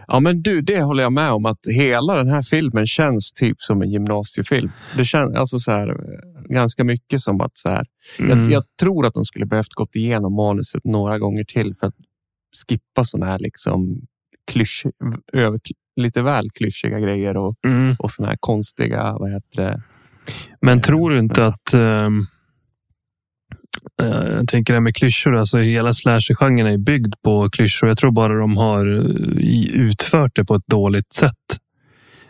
Ja, 0.07 0.19
men 0.19 0.41
du, 0.41 0.61
det 0.61 0.81
håller 0.81 1.03
jag 1.03 1.13
med 1.13 1.31
om 1.31 1.45
att 1.45 1.59
hela 1.67 2.15
den 2.15 2.27
här 2.27 2.41
filmen 2.41 2.87
känns 2.87 3.31
typ 3.31 3.61
som 3.61 3.81
en 3.81 3.91
gymnasiefilm. 3.91 4.71
Det 4.97 5.05
känns 5.05 5.35
alltså 5.35 5.59
så 5.59 5.71
här, 5.71 5.87
eh, 5.89 6.53
ganska 6.53 6.83
mycket 6.83 7.21
som 7.21 7.41
att 7.41 7.57
så 7.57 7.69
här, 7.69 7.85
Mm. 8.19 8.39
Jag, 8.39 8.51
jag 8.51 8.63
tror 8.79 9.05
att 9.05 9.13
de 9.13 9.25
skulle 9.25 9.45
behövt 9.45 9.73
gått 9.73 9.95
igenom 9.95 10.33
manuset 10.33 10.83
några 10.83 11.19
gånger 11.19 11.43
till 11.43 11.75
för 11.75 11.87
att 11.87 11.95
skippa 12.67 13.03
sådana 13.03 13.31
här 13.31 13.39
liksom 13.39 14.01
klysch, 14.51 14.85
över, 15.33 15.59
lite 15.97 16.21
väl 16.21 16.49
klyschiga 16.49 16.99
grejer 16.99 17.37
och, 17.37 17.55
Mm. 17.65 17.95
och 17.99 18.11
såna 18.11 18.27
här 18.27 18.37
konstiga, 18.39 19.13
vad 19.19 19.31
heter 19.31 19.61
det? 19.61 19.81
Men 20.61 20.81
tror 20.81 21.09
du 21.09 21.19
inte 21.19 21.45
att... 21.45 21.73
ehm, 21.73 22.21
eh, 24.01 24.07
jag 24.07 24.47
tänker 24.47 24.73
det 24.73 24.77
här 24.77 24.83
med 24.83 24.95
klyschor. 24.95 25.35
Alltså 25.35 25.57
hela 25.57 25.93
slasher-genren 25.93 26.67
är 26.67 26.77
byggd 26.77 27.13
på 27.23 27.49
klyschor. 27.49 27.89
Jag 27.89 27.97
tror 27.97 28.11
bara 28.11 28.39
de 28.39 28.57
har 28.57 28.85
eh, 28.85 29.81
utfört 29.81 30.35
det 30.35 30.45
på 30.45 30.55
ett 30.55 30.67
dåligt 30.67 31.13
sätt. 31.13 31.33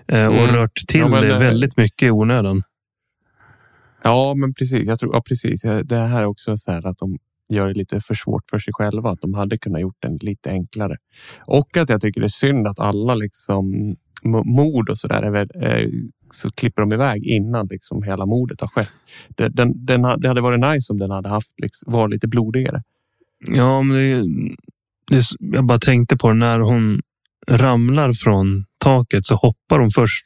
Eh, 0.07 0.27
och 0.27 0.33
Mm. 0.43 0.55
rört 0.55 0.75
till 0.87 0.99
Ja, 0.99 1.21
det 1.21 1.37
väldigt 1.37 1.77
mycket 1.77 2.07
i 2.07 2.11
onödan. 2.11 2.61
Ja, 4.03 4.33
men 4.35 4.53
precis. 4.53 4.87
Jag 4.87 4.99
tror, 4.99 5.15
ja, 5.15 5.21
precis. 5.27 5.61
Det 5.83 5.95
här 5.97 6.21
är 6.21 6.25
också 6.25 6.57
så 6.57 6.71
här 6.71 6.87
att 6.87 6.97
de 6.97 7.17
gör 7.49 7.67
det 7.67 7.73
lite 7.73 8.01
för 8.01 8.13
svårt 8.13 8.43
för 8.49 8.59
sig 8.59 8.73
själva. 8.73 9.09
Att 9.09 9.21
de 9.21 9.33
hade 9.33 9.57
kunnat 9.57 9.81
gjort 9.81 9.97
den 9.99 10.17
lite 10.21 10.49
enklare. 10.51 10.97
Och 11.39 11.77
att 11.77 11.89
jag 11.89 12.01
tycker 12.01 12.21
det 12.21 12.27
är 12.27 12.29
synd 12.29 12.67
att 12.67 12.79
alla 12.79 13.15
liksom 13.15 13.95
mo- 14.23 14.43
mord 14.45 14.89
och 14.89 14.97
så 14.97 15.07
där 15.07 15.21
är 15.21 15.29
väl, 15.31 15.49
eh, 15.61 15.87
så 16.31 16.51
klipper 16.51 16.81
de 16.81 16.93
iväg 16.93 17.23
innan 17.25 17.67
liksom 17.67 18.03
hela 18.03 18.25
mordet 18.25 18.61
har 18.61 18.67
skett. 18.67 18.89
Det, 19.29 19.49
den, 19.49 19.85
den, 19.85 20.03
ha- 20.05 20.17
det 20.17 20.27
hade 20.27 20.41
varit 20.41 20.59
nice 20.59 20.93
om 20.93 20.99
den 20.99 21.11
hade 21.11 21.29
haft 21.29 21.59
liksom, 21.61 21.93
var 21.93 22.07
lite 22.07 22.27
blodigare. 22.27 22.83
Ja, 23.47 23.81
men 23.81 23.97
det, 23.97 24.23
det, 25.17 25.23
jag 25.39 25.65
bara 25.65 25.79
tänkte 25.79 26.17
på 26.17 26.27
det, 26.29 26.33
när 26.35 26.59
hon 26.59 27.01
ramlar 27.47 28.11
från 28.11 28.65
taket 28.77 29.25
så 29.25 29.35
hoppar 29.35 29.79
hon 29.79 29.91
först. 29.91 30.25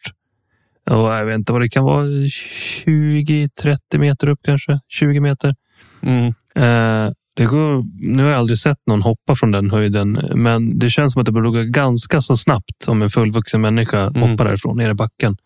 Och 0.89 0.97
jag 0.97 1.25
vet 1.25 1.35
inte 1.35 1.51
vad 1.53 1.61
det 1.61 1.69
kan 1.69 1.83
vara, 1.83 2.05
20-30 2.05 3.97
meter 3.97 4.27
upp 4.27 4.39
kanske, 4.43 4.79
20 4.87 5.19
meter. 5.19 5.55
Mm. 6.01 6.33
Eh, 6.55 7.09
det 7.35 7.45
går, 7.45 7.83
nu 8.15 8.23
har 8.23 8.29
jag 8.29 8.39
aldrig 8.39 8.57
sett 8.59 8.77
någon 8.87 9.01
hoppa 9.01 9.35
från 9.35 9.51
den 9.51 9.71
höjden, 9.71 10.19
men 10.35 10.79
det 10.79 10.89
känns 10.89 11.13
som 11.13 11.19
att 11.19 11.25
det 11.25 11.31
borde 11.31 11.49
gå 11.49 11.63
ganska 11.63 12.21
så 12.21 12.37
snabbt 12.37 12.87
om 12.87 13.01
en 13.01 13.09
fullvuxen 13.09 13.61
människa 13.61 14.07
Mm. 14.07 14.21
hoppar 14.29 14.45
därifrån, 14.45 14.77
ner 14.77 14.89
i 14.89 14.93
backen. 14.93 15.37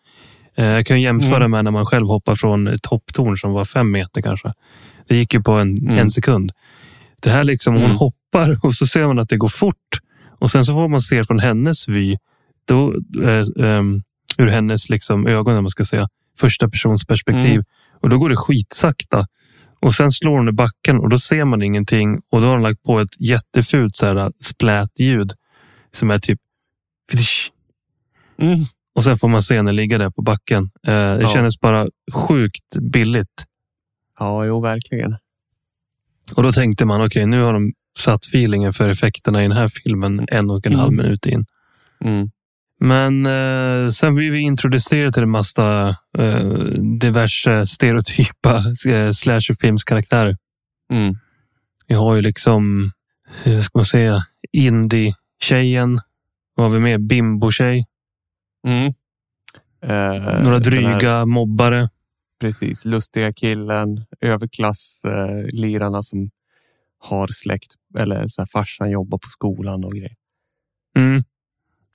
Eh, 0.56 0.66
jag 0.66 0.86
kan 0.86 1.00
jämföra 1.00 1.36
Mm. 1.36 1.50
med 1.50 1.64
när 1.64 1.70
man 1.70 1.86
själv 1.86 2.06
hoppar 2.06 2.34
från 2.34 2.66
ett 2.68 2.82
topptorn 2.82 3.36
som 3.36 3.52
var 3.52 3.64
fem 3.64 3.90
meter 3.90 4.22
kanske. 4.22 4.52
Det 5.08 5.16
gick 5.16 5.34
ju 5.34 5.42
på 5.42 5.52
en, 5.52 5.78
Mm. 5.78 5.98
en 5.98 6.10
sekund. 6.10 6.52
Det 7.20 7.30
här 7.30 7.44
liksom, 7.44 7.74
hon 7.74 7.84
Mm. 7.84 7.96
hoppar 7.96 8.56
och 8.66 8.74
så 8.74 8.86
ser 8.86 9.06
man 9.06 9.18
att 9.18 9.28
det 9.28 9.36
går 9.36 9.48
fort. 9.48 9.98
Och 10.38 10.50
sen 10.50 10.64
så 10.64 10.72
får 10.72 10.88
man 10.88 11.00
se 11.00 11.24
från 11.24 11.38
hennes 11.38 11.88
vy, 11.88 12.16
då, 12.68 12.94
eh, 13.24 13.66
ehm, 13.68 14.02
ur 14.38 14.46
hennes 14.46 14.88
liksom 14.88 15.26
ögon, 15.26 15.56
om 15.56 15.64
man 15.64 15.70
ska 15.70 15.84
säga, 15.84 16.08
första 16.40 16.68
persons 16.68 17.06
perspektiv. 17.06 17.50
Mm. 17.52 17.64
Och 18.02 18.08
då 18.08 18.18
går 18.18 18.28
det 18.30 18.36
skitsakta. 18.36 19.26
Och 19.80 19.94
sen 19.94 20.12
slår 20.12 20.36
hon 20.36 20.48
i 20.48 20.52
backen 20.52 20.98
och 20.98 21.08
då 21.08 21.18
ser 21.18 21.44
man 21.44 21.62
ingenting. 21.62 22.20
Och 22.30 22.40
då 22.40 22.46
har 22.46 22.52
hon 22.54 22.62
lagt 22.62 22.82
på 22.82 23.00
ett 23.00 23.20
jättefult 23.20 23.96
så 23.96 24.06
här 24.06 24.32
splätljud 24.44 25.32
som 25.92 26.10
är 26.10 26.18
typ. 26.18 26.38
Mm. 28.38 28.58
Och 28.94 29.04
sen 29.04 29.18
får 29.18 29.28
man 29.28 29.42
se 29.42 29.56
henne 29.56 29.72
ligga 29.72 29.98
där 29.98 30.10
på 30.10 30.22
backen. 30.22 30.70
Eh, 30.86 30.92
det 30.92 31.18
Ja. 31.22 31.28
kändes 31.28 31.60
bara 31.60 31.86
sjukt 32.12 32.76
billigt. 32.92 33.44
Ja, 34.18 34.44
jo, 34.44 34.60
verkligen. 34.60 35.16
Och 36.34 36.42
då 36.42 36.52
tänkte 36.52 36.84
man, 36.84 37.06
okej, 37.06 37.26
nu 37.26 37.42
har 37.42 37.52
de 37.52 37.72
satt 37.98 38.24
feelingen 38.24 38.72
för 38.72 38.88
effekterna 38.88 39.40
i 39.40 39.42
den 39.48 39.56
här 39.56 39.68
filmen 39.68 40.26
en 40.32 40.50
och 40.50 40.66
en 40.66 40.72
Mm. 40.72 40.80
halv 40.80 40.92
minut 40.92 41.26
in. 41.26 41.44
Mm. 42.04 42.30
Men 42.80 43.26
eh, 43.26 43.90
sen 43.90 44.14
blir 44.14 44.30
vi 44.30 44.38
introducerade 44.38 45.12
till 45.12 45.22
en 45.22 45.30
massa 45.30 45.88
eh, 46.18 46.44
diverse 47.00 47.66
stereotypa 47.66 48.56
eh, 48.88 49.10
slasherfilmskaraktärer. 49.12 50.36
Mm. 50.92 51.14
Vi 51.86 51.94
har 51.94 52.14
ju 52.14 52.22
liksom, 52.22 52.90
hur 53.44 53.62
ska 53.62 53.78
man 53.78 53.84
säga, 53.86 54.18
indie-tjejen. 54.52 55.98
Vad 56.54 56.66
har 56.66 56.74
vi 56.74 56.80
med? 56.80 57.00
Bimbo-tjej. 57.06 57.86
Mm. 58.66 58.86
Eh, 59.82 60.42
Några 60.42 60.58
den 60.58 60.72
här- 60.72 60.98
dryga 61.00 61.26
mobbare. 61.26 61.88
Precis, 62.40 62.84
lustiga 62.84 63.32
killen, 63.32 64.04
överklasslirarna 64.20 65.98
eh, 65.98 66.02
som 66.02 66.30
har 66.98 67.26
släkt 67.28 67.74
eller 67.98 68.28
så 68.28 68.42
här, 68.42 68.46
farsan 68.52 68.90
jobbar 68.90 69.18
på 69.18 69.28
skolan 69.28 69.84
och 69.84 69.92
grejer. 69.92 70.14
Mm. 70.98 71.24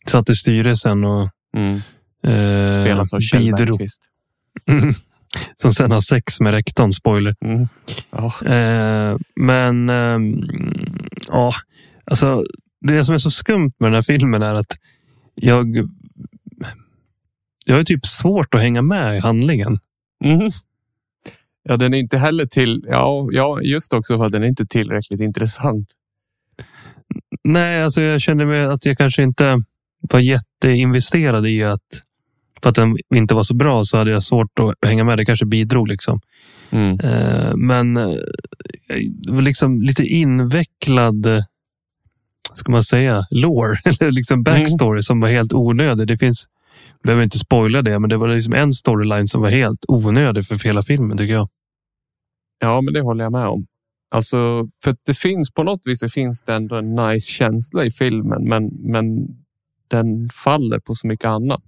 Satt 0.08 0.30
i 0.30 0.36
styrelsen 0.36 1.04
och 1.04 1.30
Mm. 1.58 1.76
eh, 2.24 2.72
Spelas 2.72 3.14
av 3.14 3.20
Kjell. 3.20 3.52
Bergqvist. 3.52 4.02
Som 5.56 5.72
sen 5.72 5.92
har 5.92 6.00
sex 6.00 6.40
med 6.40 6.54
rektorn, 6.54 6.92
spoiler. 6.92 7.36
Mm. 7.46 7.68
Ja. 8.12 8.34
Eh, 8.56 9.18
men 9.36 9.90
ehm, 9.90 10.44
ja, 11.28 11.54
alltså 12.06 12.44
det 12.82 13.06
som 13.06 13.14
är 13.14 13.18
så 13.18 13.32
skumt 13.32 13.72
med 13.80 13.88
den 13.88 13.94
här 13.94 14.02
filmen 14.02 14.42
är 14.42 14.54
att 14.56 14.78
jag 15.36 15.90
jag 17.66 17.76
har 17.76 17.84
typ 17.84 18.06
svårt 18.06 18.54
att 18.54 18.62
hänga 18.62 18.82
med 18.82 19.18
i 19.18 19.20
handlingen. 19.20 19.80
Mm. 20.24 20.52
ja, 21.64 21.78
den 21.78 21.94
är 21.94 21.98
inte 21.98 22.18
heller 22.18 22.46
till. 22.46 22.86
Ja, 22.88 23.28
ja, 23.32 23.62
just 23.62 23.94
också 23.94 24.18
för 24.18 24.26
att 24.26 24.32
den 24.32 24.44
är 24.44 24.48
inte 24.48 24.66
tillräckligt 24.66 25.22
intressant. 25.22 25.94
Nej, 27.44 27.84
alltså 27.84 28.02
jag 28.02 28.22
kände 28.22 28.46
mig 28.46 28.66
att 28.66 28.86
jag 28.86 28.98
kanske 28.98 29.24
inte 29.24 29.64
var 30.02 30.20
jätteinvesterad 30.20 31.48
i 31.48 31.64
att 31.64 32.04
för 32.62 32.70
att 32.70 32.76
den 32.76 32.96
inte 33.16 33.36
var 33.36 33.44
så 33.44 33.56
bra 33.56 33.84
så 33.84 33.98
hade 33.98 34.12
jag 34.12 34.24
svårt 34.24 34.60
att 34.60 34.90
hänga 34.90 35.04
med. 35.04 35.18
Det 35.18 35.26
kanske 35.26 35.46
bidrog 35.46 35.88
liksom. 35.88 36.20
Mm. 36.70 37.00
Eh, 37.00 37.56
men 37.56 37.98
eh, 37.98 38.16
liksom 39.42 39.82
lite 39.82 40.04
invecklad, 40.04 41.28
ska 42.54 42.72
man 42.72 42.84
säga, 42.84 43.26
lore 43.32 43.78
eller 43.86 44.12
liksom 44.12 44.44
backstory 44.44 45.02
som 45.02 45.20
var 45.20 45.30
helt 45.30 45.54
onödig. 45.54 46.08
Det 46.08 46.18
finns, 46.18 46.48
jag 47.02 47.08
behöver 47.08 47.24
inte 47.24 47.40
spoila 47.40 47.82
det, 47.82 48.00
men 48.00 48.10
det 48.10 48.18
var 48.18 48.36
liksom 48.36 48.54
en 48.54 48.74
storyline 48.74 49.28
som 49.28 49.42
var 49.42 49.50
helt 49.50 49.86
onödig 49.88 50.46
för 50.46 50.64
hela 50.64 50.82
filmen 50.82 51.18
tycker 51.18 51.34
jag. 51.34 51.50
Ja, 52.60 52.82
men 52.82 52.94
det 52.94 53.02
håller 53.02 53.24
jag 53.24 53.32
med 53.32 53.48
om. 53.48 53.66
Alltså, 54.12 54.68
för 54.84 54.96
det 55.06 55.14
finns 55.14 55.52
på 55.52 55.64
något 55.64 55.82
vis 55.86 56.00
det 56.00 56.10
finns 56.10 56.42
det 56.42 56.54
ändå 56.54 56.76
en 56.76 56.96
nice 56.96 57.28
känsla 57.32 57.86
i 57.86 57.92
filmen, 57.92 58.44
men, 58.48 58.66
men 58.66 59.28
den 59.92 60.30
faller 60.30 60.80
på 60.80 60.96
så 60.96 61.08
mycket 61.08 61.26
annat. 61.28 61.62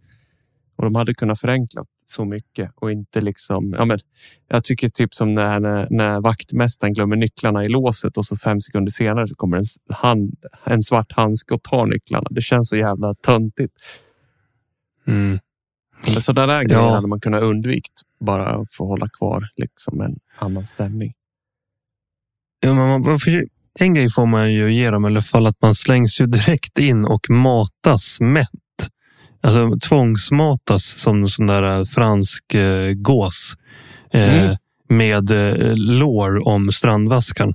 Och 0.76 0.84
de 0.84 0.96
hade 0.96 1.14
kunnat 1.14 1.40
förenkla 1.40 1.86
så 2.06 2.26
mycket 2.26 2.72
och 2.76 2.92
inte 2.92 3.22
liksom. 3.22 3.76
Ja, 3.78 3.86
men 3.86 4.00
jag 4.48 4.64
tycker 4.64 4.88
typ 4.88 5.14
som 5.14 5.34
när, 5.34 5.60
när, 5.60 5.88
när 5.90 6.22
vaktmästaren 6.22 6.94
glömmer 6.94 7.16
nycklarna 7.16 7.64
i 7.64 7.70
låset 7.70 8.18
och 8.18 8.26
så 8.26 8.38
fem 8.38 8.60
sekunder 8.60 8.92
senare 8.92 9.28
kommer 9.36 9.58
en, 9.58 9.66
hand, 9.90 10.36
en 10.64 10.82
svart 10.82 11.12
handske 11.12 11.54
och 11.54 11.64
tar 11.64 11.86
nycklarna. 11.86 12.28
Det 12.30 12.42
känns 12.42 12.70
så 12.70 12.76
jävla 12.76 13.14
töntigt. 13.14 13.74
Mm. 15.08 15.40
Men 16.14 16.22
så 16.22 16.34
där 16.34 16.64
grejer 16.64 16.82
Ja. 16.82 16.96
hade 16.96 17.08
man 17.08 17.20
kunnat 17.20 17.42
undvikt 17.42 18.02
bara 18.20 18.54
för 18.54 18.84
att 18.84 18.90
hålla 18.90 19.10
kvar 19.10 19.50
liksom 19.56 20.02
en 20.02 20.20
annan 20.40 20.66
stämning. 20.66 21.14
Ja, 22.60 22.74
men 22.74 22.88
man, 22.88 23.02
man 23.02 23.20
en 23.80 23.94
grej 23.94 24.10
får 24.10 24.26
man 24.26 24.54
ju 24.54 24.74
ge 24.74 24.92
dem 24.92 25.06
i 25.06 25.08
alla 25.08 25.22
fall 25.22 25.48
att 25.48 25.62
man 25.62 25.76
slängs 25.76 26.22
ju 26.22 26.26
direkt 26.26 26.80
in 26.80 27.06
och 27.06 27.30
matas 27.30 28.18
mätt. 28.22 28.50
Alltså 29.42 29.80
tvångsmatas 29.88 30.84
som 30.84 31.22
en 31.22 31.28
sån 31.28 31.48
där 31.48 31.80
eh, 31.80 31.86
fransk 31.86 32.54
eh, 32.54 32.94
gås. 32.94 33.56
Eh, 34.14 34.44
Mm. 34.44 34.56
Med 34.90 35.32
eh, 35.32 35.76
lore 35.76 36.40
om 36.40 36.72
strandvaskan. 36.72 37.54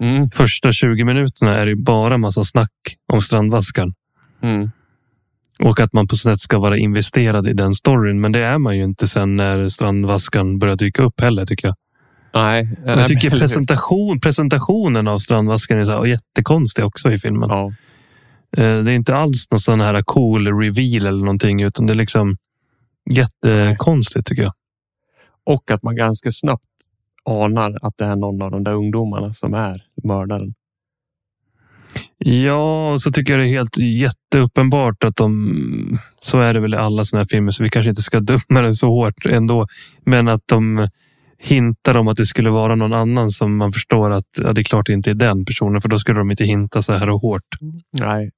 Mm. 0.00 0.26
Första 0.26 0.72
20 0.72 1.04
minuterna 1.04 1.56
är 1.56 1.66
det 1.66 1.76
bara 1.76 2.18
massa 2.18 2.44
snack 2.44 2.70
om 3.12 3.22
strandvaskan. 3.22 3.94
Mm. 4.42 4.70
Och 5.58 5.80
att 5.80 5.92
man 5.92 6.06
på 6.06 6.16
sätt 6.16 6.40
ska 6.40 6.58
vara 6.58 6.76
investerad 6.76 7.46
i 7.46 7.52
den 7.52 7.74
storyn. 7.74 8.20
Men 8.20 8.32
det 8.32 8.44
är 8.44 8.58
man 8.58 8.76
ju 8.76 8.84
inte 8.84 9.06
sen 9.06 9.36
när 9.36 9.68
strandvaskan 9.68 10.58
börjar 10.58 10.76
dyka 10.76 11.02
upp 11.02 11.20
heller 11.20 11.46
tycker 11.46 11.68
jag. 11.68 11.76
Nej, 12.34 12.78
jag 12.86 13.06
tycker 13.06 13.30
presentation, 13.30 14.20
presentationen 14.20 15.08
av 15.08 15.18
strandvaskan 15.18 15.78
är 15.78 15.84
så 15.84 15.90
här, 15.92 16.04
jättekonstig 16.04 16.84
också 16.84 17.12
i 17.12 17.18
filmen. 17.18 17.48
Ja, 17.50 17.72
Eh, 18.56 18.78
Det 18.82 18.92
är 18.92 18.94
inte 18.96 19.16
alls 19.16 19.50
någon 19.50 19.58
sån 19.60 19.80
här 19.80 20.02
cool 20.02 20.46
reveal 20.46 21.06
eller 21.06 21.18
någonting, 21.24 21.62
utan 21.62 21.86
det 21.86 21.92
är 21.92 21.94
liksom 21.94 22.36
jättekonstigt 23.10 24.26
tycker 24.26 24.42
jag. 24.42 24.52
och 25.46 25.70
att 25.70 25.82
man 25.82 25.96
ganska 25.96 26.30
snabbt 26.30 26.64
anar 27.24 27.76
att 27.82 27.96
det 27.96 28.04
är 28.04 28.16
någon 28.16 28.42
av 28.42 28.50
de 28.50 28.64
där 28.64 28.74
ungdomarna 28.74 29.32
som 29.32 29.54
är 29.54 29.82
mördaren. 30.04 30.54
Ja, 32.18 32.92
och 32.92 33.02
så 33.02 33.12
tycker 33.12 33.32
jag 33.32 33.40
det 33.40 33.46
är 33.48 33.52
helt 33.52 33.78
jätteuppenbart 33.78 35.04
att 35.04 35.16
de, 35.16 35.98
så 36.20 36.40
är 36.40 36.54
det 36.54 36.60
väl 36.60 36.74
i 36.74 36.76
alla 36.76 37.04
såna 37.04 37.20
här 37.20 37.26
filmer, 37.30 37.50
så 37.50 37.62
vi 37.62 37.70
kanske 37.70 37.90
inte 37.90 38.02
ska 38.02 38.20
döma 38.20 38.62
den 38.62 38.74
så 38.74 38.88
hårt 38.88 39.26
ändå, 39.26 39.66
men 40.04 40.28
att 40.28 40.42
de 40.46 40.88
hintar 41.40 41.98
om 41.98 42.08
att 42.08 42.16
det 42.16 42.26
skulle 42.26 42.50
vara 42.50 42.74
någon 42.74 42.92
annan 42.92 43.30
som 43.30 43.56
man 43.56 43.72
förstår 43.72 44.10
att 44.10 44.28
ja, 44.38 44.52
det 44.52 44.60
är 44.60 44.64
klart 44.64 44.86
det 44.86 44.92
inte 44.92 45.10
är 45.10 45.14
den 45.14 45.44
personen, 45.44 45.80
för 45.80 45.88
då 45.88 45.98
skulle 45.98 46.18
de 46.18 46.30
inte 46.30 46.44
hinta 46.44 46.82
så 46.82 46.92
här 46.92 47.06
hårt. 47.06 47.42
Nej, 47.92 48.30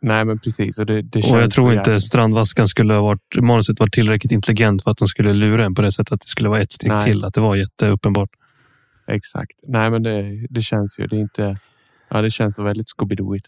Nej 0.00 0.24
men 0.24 0.38
precis. 0.38 0.78
Och, 0.78 0.86
det, 0.86 1.02
det 1.02 1.18
Och 1.18 1.38
jag 1.38 1.50
tror 1.50 1.72
inte 1.72 2.00
strandvaskan 2.00 2.66
skulle 2.66 2.94
ha 2.94 3.02
varit, 3.02 3.36
manuset 3.40 3.80
var 3.80 3.88
tillräckligt 3.88 4.32
intelligent 4.32 4.82
för 4.82 4.90
att 4.90 4.98
de 4.98 5.08
skulle 5.08 5.32
lura 5.32 5.64
en 5.64 5.74
på 5.74 5.82
det 5.82 5.92
sättet 5.92 6.12
att 6.12 6.20
det 6.20 6.26
skulle 6.26 6.48
vara 6.48 6.60
ett 6.60 6.72
steg 6.72 6.90
Nej. 6.90 7.04
till, 7.04 7.24
att 7.24 7.34
det 7.34 7.40
var 7.40 7.56
jätteuppenbart. 7.56 8.30
Exakt. 9.06 9.52
Nej 9.68 9.90
men 9.90 10.02
det, 10.02 10.46
det 10.50 10.62
känns 10.62 10.98
ju. 10.98 11.06
Det 11.06 11.16
är 11.16 11.20
inte... 11.20 11.58
Ja, 12.10 12.22
det 12.22 12.30
känns 12.30 12.58
väldigt 12.58 12.86
Scooby-Dooigt. 12.96 13.44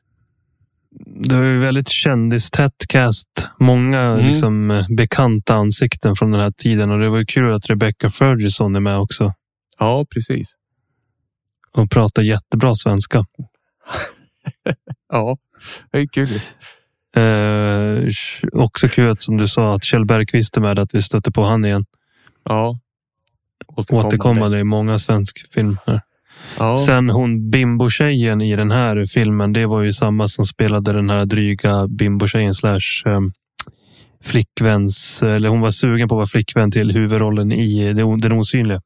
Det 1.06 1.36
var 1.36 1.44
ju 1.44 1.58
väldigt 1.58 1.88
kändistätt 1.88 2.86
cast. 2.88 3.48
Många 3.60 4.00
Mm. 4.00 4.26
liksom, 4.26 4.70
eh, 4.70 4.86
bekanta 4.96 5.54
ansikten 5.54 6.16
från 6.16 6.30
den 6.30 6.40
här 6.40 6.50
tiden. 6.50 6.90
Och 6.90 6.98
det 6.98 7.08
var 7.08 7.24
kul 7.24 7.52
att 7.52 7.66
Rebecca 7.70 8.08
Ferguson 8.08 8.76
är 8.76 8.80
med 8.80 8.98
också. 8.98 9.34
Ja, 9.78 10.06
precis. 10.14 10.54
Och 11.72 11.90
pratar 11.90 12.22
jättebra 12.22 12.74
svenska. 12.74 13.24
Ja, 15.12 15.36
det 15.92 15.98
är 15.98 16.06
kul. 16.06 16.28
Eh, 17.16 18.08
också 18.62 18.88
kul 18.88 19.10
att 19.10 19.20
som 19.20 19.36
du 19.36 19.46
sa 19.46 19.74
att 19.74 19.84
Kjell 19.84 20.06
Bergqvist 20.06 20.56
är 20.56 20.60
med. 20.60 20.78
Att 20.78 20.94
vi 20.94 21.02
stöter 21.02 21.30
på 21.30 21.44
han 21.44 21.64
igen. 21.64 21.84
Ja. 22.44 22.78
Återkommande 23.76 24.58
i 24.58 24.64
många 24.64 24.98
svenska 24.98 25.40
filmer. 25.54 26.02
Ja. 26.58 26.78
Sen 26.86 27.10
hon 27.10 27.50
bimbo-tjejen 27.50 28.40
i 28.42 28.56
den 28.56 28.70
här 28.70 29.06
filmen. 29.06 29.52
Det 29.52 29.66
var 29.66 29.82
ju 29.82 29.92
samma 29.92 30.28
som 30.28 30.44
spelade 30.44 30.92
den 30.92 31.10
här 31.10 31.24
dryga 31.26 31.86
bimbo-tjejen 31.88 32.54
slash 32.54 33.02
eh, 33.06 33.20
flickväns. 34.22 35.22
Eller 35.22 35.48
hon 35.48 35.60
var 35.60 35.70
sugen 35.70 36.08
på 36.08 36.14
att 36.14 36.16
vara 36.18 36.26
flickvän 36.26 36.70
till 36.70 36.90
huvudrollen 36.92 37.52
i 37.52 37.92
Den 37.92 38.32
osynliga. 38.32 38.82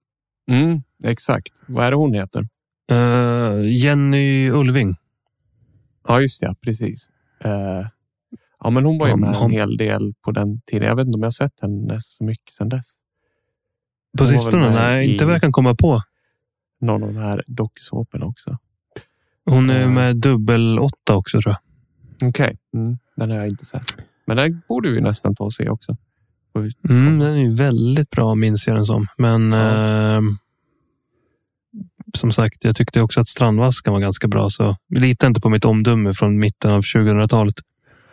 Mm, 0.51 0.79
exakt. 1.05 1.53
Vad 1.67 1.87
är 1.87 1.91
det 1.91 1.97
hon 1.97 2.15
heter? 2.15 2.47
Eh, 2.91 3.77
Jenny 3.77 4.51
Ulving. 4.51 4.95
Ja, 6.09 6.21
just 6.21 6.41
det. 6.41 6.55
Precis. 6.65 7.09
Eh, 7.45 7.87
ja, 8.65 8.71
men 8.71 8.85
hon 8.85 8.99
var 8.99 9.07
ju 9.07 9.11
Ja, 9.13 9.17
med 9.17 9.35
hon- 9.35 9.51
en 9.51 9.57
hel 9.57 9.77
del 9.77 10.15
på 10.25 10.31
den 10.33 10.61
tiden. 10.61 10.89
Jag 10.89 10.97
vet 10.97 11.07
inte 11.07 11.17
om 11.17 11.23
jag 11.23 11.33
sett 11.35 11.53
henne 11.63 11.99
så 12.01 12.25
mycket 12.25 12.55
sedan 12.55 12.69
dess. 12.69 12.87
På 14.19 14.25
Hon 14.25 14.29
sistone? 14.29 14.71
Nej, 14.71 15.07
i- 15.09 15.13
inte 15.13 15.25
vad 15.25 15.35
jag 15.35 15.41
kan 15.43 15.53
komma 15.53 15.75
på. 15.75 16.01
Någon 16.85 17.03
av 17.03 17.13
de 17.15 17.21
här 17.21 17.43
dokusåporna 17.47 18.27
också. 18.27 18.59
Hon 19.45 19.71
är 19.71 19.81
Ja. 19.81 19.89
med 19.91 20.17
dubbel 20.17 20.79
åtta 20.79 21.15
också 21.17 21.41
tror 21.43 21.55
jag. 22.21 22.29
Okej, 22.29 22.59
mm, 22.75 22.99
den 23.17 23.31
har 23.31 23.37
jag 23.39 23.49
inte 23.49 23.65
sett. 23.65 23.97
Men 24.27 24.37
den 24.37 24.63
borde 24.69 24.91
vi 24.91 25.01
nästan 25.01 25.35
ta 25.35 25.45
och 25.45 25.53
se 25.53 25.69
också. 25.69 25.97
Mm, 26.89 27.19
den 27.19 27.33
är 27.35 27.37
ju 27.43 27.51
väldigt 27.51 28.11
bra 28.11 28.35
minns 28.35 28.67
jag 28.67 28.77
den 28.77 28.85
som. 28.87 29.07
Men 29.19 29.53
Ja. 29.53 30.17
eh, 30.17 30.21
som 32.15 32.33
sagt, 32.33 32.65
jag 32.65 32.77
tyckte 32.77 33.01
också 33.01 33.21
att 33.21 33.27
Strandvaskan 33.27 33.93
var 33.93 34.01
ganska 34.01 34.29
bra. 34.29 34.49
Så 34.51 34.77
lita 34.89 35.27
inte 35.27 35.41
på 35.41 35.49
mitt 35.49 35.65
omdöme 35.65 36.13
från 36.15 36.39
mitten 36.39 36.71
av 36.71 36.81
2000-talet. 36.81 37.55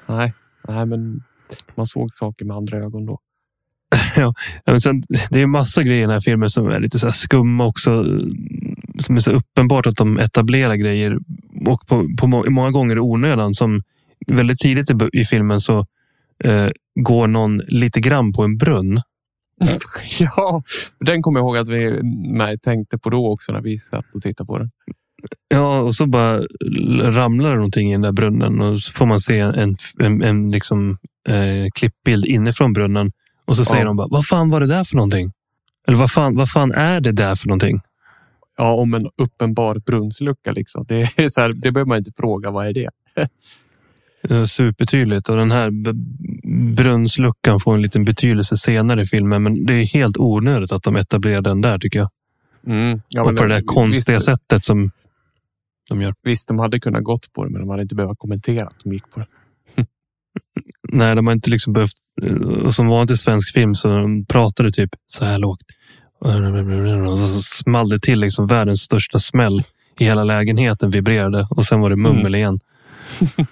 Nej, 0.07 0.33
nej, 0.67 0.85
men 0.85 1.23
man 1.75 1.85
såg 1.85 2.11
saker 2.13 2.45
med 2.45 2.57
andra 2.57 2.77
ögon 2.77 3.05
då. 3.05 3.19
Ja, 4.15 4.33
men 4.65 4.81
sen, 4.81 5.03
det 5.29 5.41
är 5.41 5.47
massa 5.47 5.83
grejer 5.83 5.97
i 5.97 6.01
den 6.01 6.09
här 6.09 6.19
filmen 6.19 6.49
som 6.49 6.67
är 6.67 6.79
lite 6.79 6.99
så 6.99 7.11
skumma 7.11 7.65
också. 7.65 8.03
Som 8.99 9.15
är 9.15 9.19
så 9.19 9.31
uppenbart 9.31 9.87
att 9.87 9.95
de 9.95 10.19
etablerar 10.19 10.75
grejer 10.75 11.17
och 11.65 11.87
på, 11.87 12.07
på 12.19 12.27
må- 12.27 12.49
många 12.49 12.71
gånger 12.71 12.95
i 12.95 12.99
onödan. 12.99 13.53
Som 13.53 13.81
väldigt 14.27 14.59
tidigt 14.59 14.91
i, 14.91 15.19
i 15.19 15.25
filmen 15.25 15.59
så 15.59 15.85
eh, 16.43 16.67
går 16.99 17.27
någon 17.27 17.57
lite 17.57 17.99
grann 17.99 18.33
på 18.33 18.43
en 18.43 18.57
brunn. 18.57 19.01
ja, 20.19 20.61
den 20.99 21.21
kommer 21.21 21.39
jag 21.39 21.45
ihåg 21.45 21.57
att 21.57 21.67
vi 21.67 22.03
med, 22.37 22.61
tänkte 22.61 22.97
på 22.97 23.09
då 23.09 23.27
också 23.27 23.51
när 23.51 23.61
vi 23.61 23.77
satt 23.77 24.15
och 24.15 24.21
tittade 24.21 24.47
på 24.47 24.57
den. 24.57 24.71
Ja, 25.47 25.79
och 25.79 25.95
så 25.95 26.05
bara 26.05 26.41
ramlar 27.01 27.49
det 27.49 27.55
någonting 27.55 27.89
i 27.89 27.91
den 27.91 28.01
där 28.01 28.11
brunnen 28.11 28.61
och 28.61 28.79
så 28.79 28.91
får 28.91 29.05
man 29.05 29.19
se 29.19 29.39
en, 29.39 29.75
en, 29.99 30.21
en 30.21 30.51
liksom, 30.51 30.97
eh, 31.29 31.67
klippbild 31.75 32.25
inifrån 32.25 32.73
brunnen. 32.73 33.11
Och 33.45 33.57
så 33.57 33.65
säger 33.65 33.81
Ja. 33.83 33.87
de 33.87 33.95
bara, 33.95 34.07
vad 34.11 34.25
fan 34.25 34.49
var 34.49 34.59
det 34.59 34.67
där 34.67 34.83
för 34.83 34.95
någonting? 34.95 35.31
Eller 35.87 35.97
vad 35.97 36.11
fan, 36.11 36.35
vad 36.35 36.49
fan 36.49 36.71
är 36.71 37.01
det 37.01 37.11
där 37.11 37.35
för 37.35 37.47
någonting? 37.47 37.81
Ja, 38.57 38.73
om 38.73 38.93
en 38.93 39.07
uppenbar 39.17 39.75
brunnslucka 39.85 40.51
liksom. 40.51 40.85
Det, 40.87 41.01
är 41.19 41.29
så 41.29 41.41
här, 41.41 41.49
det 41.53 41.71
behöver 41.71 41.89
man 41.89 41.97
inte 41.97 42.11
fråga. 42.17 42.51
Vad 42.51 42.67
är 42.67 42.73
det? 42.73 42.89
Supertydligt 44.47 45.29
och 45.29 45.37
den 45.37 45.51
här 45.51 45.71
brunnsluckan 46.75 47.59
får 47.59 47.75
en 47.75 47.81
liten 47.81 48.05
betydelse 48.05 48.57
senare 48.57 49.01
i 49.01 49.05
filmen. 49.05 49.43
Men 49.43 49.65
det 49.65 49.73
är 49.73 49.83
helt 49.85 50.17
onödigt 50.17 50.71
att 50.71 50.83
de 50.83 50.95
etablerar 50.95 51.41
den 51.41 51.61
där 51.61 51.79
tycker 51.79 51.99
jag. 51.99 52.09
Mm. 52.67 53.01
Ja, 53.09 53.21
och 53.23 53.37
på 53.37 53.43
det 53.43 53.49
där 53.49 53.55
visst- 53.55 53.67
konstiga 53.67 54.19
sättet 54.19 54.63
som 54.65 54.91
de 55.89 56.01
gör. 56.01 56.13
Visst, 56.23 56.47
de 56.47 56.59
hade 56.59 56.79
kunnat 56.79 57.03
gått 57.03 57.33
på 57.33 57.45
det, 57.45 57.51
men 57.51 57.61
de 57.61 57.69
hade 57.69 57.81
inte 57.83 57.95
behövt 57.95 58.19
kommentera 58.19 58.67
att 58.67 58.79
de 58.83 58.93
gick 58.93 59.11
på 59.11 59.19
det. 59.19 59.25
Nej, 60.91 61.15
de 61.15 61.27
har 61.27 61.33
inte 61.33 61.49
liksom 61.49 61.73
behövt. 61.73 61.93
Och 62.63 62.75
som 62.75 62.87
vanligt 62.87 63.11
i 63.11 63.17
svensk 63.17 63.53
film 63.53 63.75
så 63.75 63.87
de 63.87 64.25
pratade 64.25 64.71
typ 64.71 64.89
så 65.07 65.25
här 65.25 65.39
lågt. 65.39 65.61
Och 67.11 67.17
så 67.17 67.41
small 67.41 67.89
det 67.89 67.99
till 67.99 68.19
liksom 68.19 68.47
världens 68.47 68.81
största 68.81 69.19
smäll. 69.19 69.63
I 69.99 70.05
hela 70.05 70.23
lägenheten 70.23 70.89
vibrerade 70.89 71.47
och 71.49 71.65
sen 71.65 71.79
var 71.79 71.89
det 71.89 71.95
mummel 71.95 72.25
Mm. 72.25 72.35
igen. 72.35 72.59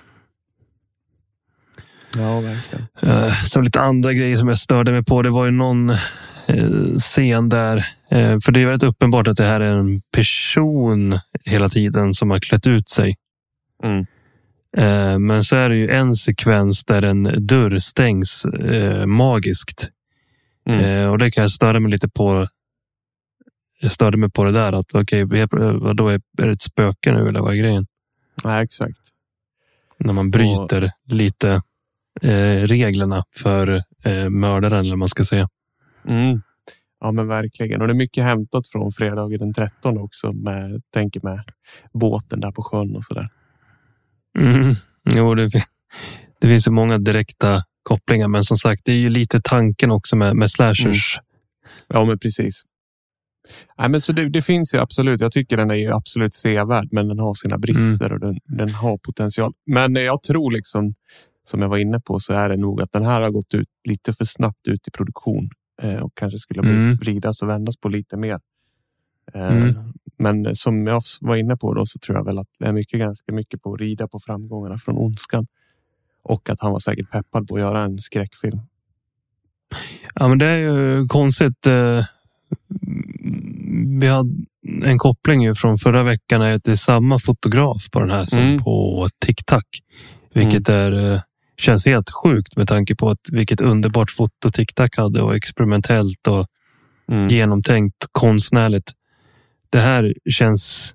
Ja, 2.17 2.39
verkligen. 2.39 2.88
Uh, 3.04 3.34
så 3.45 3.62
lite 3.62 3.80
andra 3.82 4.13
grejer 4.13 4.38
som 4.38 4.47
jag 4.47 4.58
störde 4.58 4.91
mig 4.91 5.04
på. 5.04 5.21
Det 5.21 5.30
var 5.30 5.45
ju 5.45 5.52
någon 5.52 5.89
eh, 5.89 6.97
scen 6.99 7.49
där. 7.49 7.78
eh, 8.12 8.38
för 8.45 8.52
det 8.52 8.62
är 8.62 8.65
väldigt 8.65 8.84
uppenbart 8.89 9.28
att 9.28 9.38
det 9.38 9.43
här 9.45 9.60
är 9.60 9.71
en 9.71 10.02
person 10.13 11.19
hela 11.45 11.69
tiden 11.69 12.13
som 12.13 12.30
har 12.30 12.39
klätt 12.39 12.67
ut 12.67 12.89
sig. 12.89 13.15
Mm. 13.84 14.06
Eh, 14.77 15.19
men 15.19 15.43
så 15.43 15.55
är 15.55 15.69
det 15.69 15.75
ju 15.75 15.89
en 15.89 16.15
sekvens 16.15 16.86
där 16.86 17.01
en 17.01 17.23
dörr 17.47 17.79
stängs 17.79 18.45
eh, 18.45 19.05
magiskt. 19.05 19.89
Mm. 20.69 20.86
Eh, 20.86 21.12
och 21.12 21.17
det 21.17 21.32
kan 21.32 21.41
jag 21.41 21.51
störa 21.51 21.79
mig 21.79 21.91
lite 21.91 22.10
på. 22.10 22.47
Jag 23.79 23.91
störde 23.91 24.17
mig 24.17 24.32
på 24.32 24.43
det 24.43 24.51
där. 24.51 24.73
att 24.73 24.95
okej, 24.95 25.25
okay, 25.25 25.47
vadå, 25.73 26.10
är 26.10 26.21
det 26.32 26.51
ett 26.51 26.62
spöke 26.62 27.12
nu 27.12 27.27
eller 27.27 27.39
vad 27.39 27.53
är 27.53 27.58
grejen? 27.58 27.86
Nej, 28.43 28.63
exakt. 28.63 28.99
När 29.97 30.13
man 30.13 30.32
bryter 30.32 30.91
lite 31.08 31.62
eh, 32.21 32.62
reglerna 32.67 33.23
för 33.36 33.84
eh, 34.03 34.29
mördaren 34.29 34.79
eller 34.79 34.89
vad 34.89 34.99
man 34.99 35.10
ska 35.10 35.23
säga. 35.23 35.49
Mm. 36.08 36.41
Ja, 36.99 37.12
men 37.12 37.27
verkligen. 37.27 37.82
Och 37.82 37.88
det 37.88 37.93
är 37.93 37.95
mycket 37.95 38.23
hämtat 38.23 38.67
från 38.67 38.91
fredagen 38.91 39.39
den 39.39 39.53
13 39.53 39.97
också. 39.97 40.34
Med, 40.34 40.82
tänker 40.93 41.21
med 41.23 41.43
båten 41.93 42.39
där 42.39 42.51
på 42.51 42.63
sjön 42.63 42.95
och 42.95 43.03
så 43.03 43.13
där. 43.13 43.29
Mm. 44.39 44.75
Jo, 45.15 45.36
det, 45.36 45.49
det 46.41 46.47
finns 46.47 46.67
ju 46.67 46.71
många 46.71 46.97
direkta 46.97 47.63
kopplingar, 47.84 48.28
men 48.28 48.43
som 48.43 48.58
sagt, 48.58 48.82
det 48.86 48.91
är 48.91 48.95
ju 48.97 49.10
lite 49.10 49.41
tanken 49.43 49.91
också 49.91 50.15
med, 50.15 50.36
med 50.36 50.52
slashers. 50.52 51.19
Ja, 51.88 52.06
men 52.06 52.19
precis. 52.19 52.62
Nej, 53.78 53.89
men 53.89 54.02
så 54.02 54.13
det, 54.13 54.30
det 54.30 54.41
finns 54.41 54.73
ju 54.73 54.78
absolut. 54.78 55.21
Jag 55.21 55.32
tycker 55.32 55.58
den 55.58 55.71
är 55.71 55.91
absolut 55.95 56.34
sevärd, 56.34 56.88
men 56.91 57.08
den 57.08 57.19
har 57.19 57.34
sina 57.34 57.58
brister 57.58 58.13
och 58.13 58.19
den, 58.19 58.38
den 58.45 58.69
har 58.69 58.97
potential. 58.97 59.54
Men 59.65 59.95
jag 59.95 60.23
tror 60.23 60.52
liksom, 60.52 60.93
som 61.43 61.62
jag 61.62 61.69
var 61.69 61.78
inne 61.78 61.99
på, 61.99 62.19
så 62.19 62.34
är 62.34 62.49
det 62.49 62.58
nog 62.58 62.82
att 62.82 62.91
den 62.91 63.06
här 63.06 63.21
har 63.21 63.30
gått 63.30 63.54
ut 63.54 63.67
lite 63.88 64.13
för 64.13 64.25
snabbt 64.25 64.67
ut 64.67 64.88
i 64.88 64.91
produktion 64.91 65.49
eh, 65.82 65.95
och 65.95 66.12
kanske 66.15 66.38
skulle 66.39 66.62
Mm. 66.62 66.95
vridas 66.95 67.41
och 67.41 67.49
vändas 67.49 67.78
på 67.78 67.89
lite 67.89 68.17
mer. 68.17 68.39
Eh, 69.34 69.52
Mm. 69.58 69.76
Men 70.22 70.56
som 70.56 70.88
jag 70.88 71.02
var 71.22 71.36
inne 71.36 71.58
på 71.58 71.74
då 71.74 71.86
så 71.86 72.00
tror 72.00 72.18
jag 72.18 72.26
väl 72.26 72.38
att 72.39 72.48
det 72.60 72.65
är 72.65 72.74
mycket, 72.74 73.00
ganska 73.00 73.32
mycket 73.34 73.62
på 73.62 73.74
att 73.74 73.80
rida 73.80 74.08
på 74.08 74.20
framgångarna 74.20 74.78
från 74.78 74.98
ondskan. 74.98 75.48
Och 76.24 76.50
att 76.50 76.60
han 76.62 76.72
var 76.72 76.80
säkert 76.80 77.12
peppad 77.12 77.48
på 77.48 77.56
att 77.56 77.62
göra 77.62 77.82
en 77.84 77.98
skräckfilm. 77.98 78.60
Ja, 80.15 80.28
men 80.28 80.38
det 80.38 80.46
är 80.46 80.58
ju 80.58 81.08
konstigt. 81.08 81.68
eh, 81.68 82.04
Vi 84.02 84.08
hade 84.08 84.30
en 84.84 84.98
koppling 84.98 85.44
ju 85.44 85.56
från 85.56 85.78
förra 85.78 86.04
veckan. 86.04 86.42
Är 86.42 86.54
att 86.54 86.63
det 86.63 86.72
är 86.72 86.76
samma 86.76 87.20
fotograf 87.20 87.89
på 87.92 88.00
den 88.00 88.10
här 88.10 88.26
som 88.26 88.39
Mm. 88.39 88.63
på 88.63 89.08
TikTok. 89.26 89.65
Vilket 90.34 90.70
är, 90.70 91.13
eh, 91.13 91.20
känns 91.58 91.86
helt 91.86 92.10
sjukt 92.10 92.58
med 92.58 92.68
tanke 92.68 92.96
på 92.96 93.10
att 93.10 93.30
vilket 93.32 93.62
underbart 93.62 94.12
foto 94.12 94.50
TikTok 94.50 94.98
hade 94.98 95.22
och 95.22 95.36
experimentellt 95.36 96.28
och 96.28 96.46
Mm. 97.12 97.28
genomtänkt 97.30 98.06
konstnärligt. 98.12 98.92
Det 99.71 99.79
här 99.79 100.13
känns, 100.29 100.93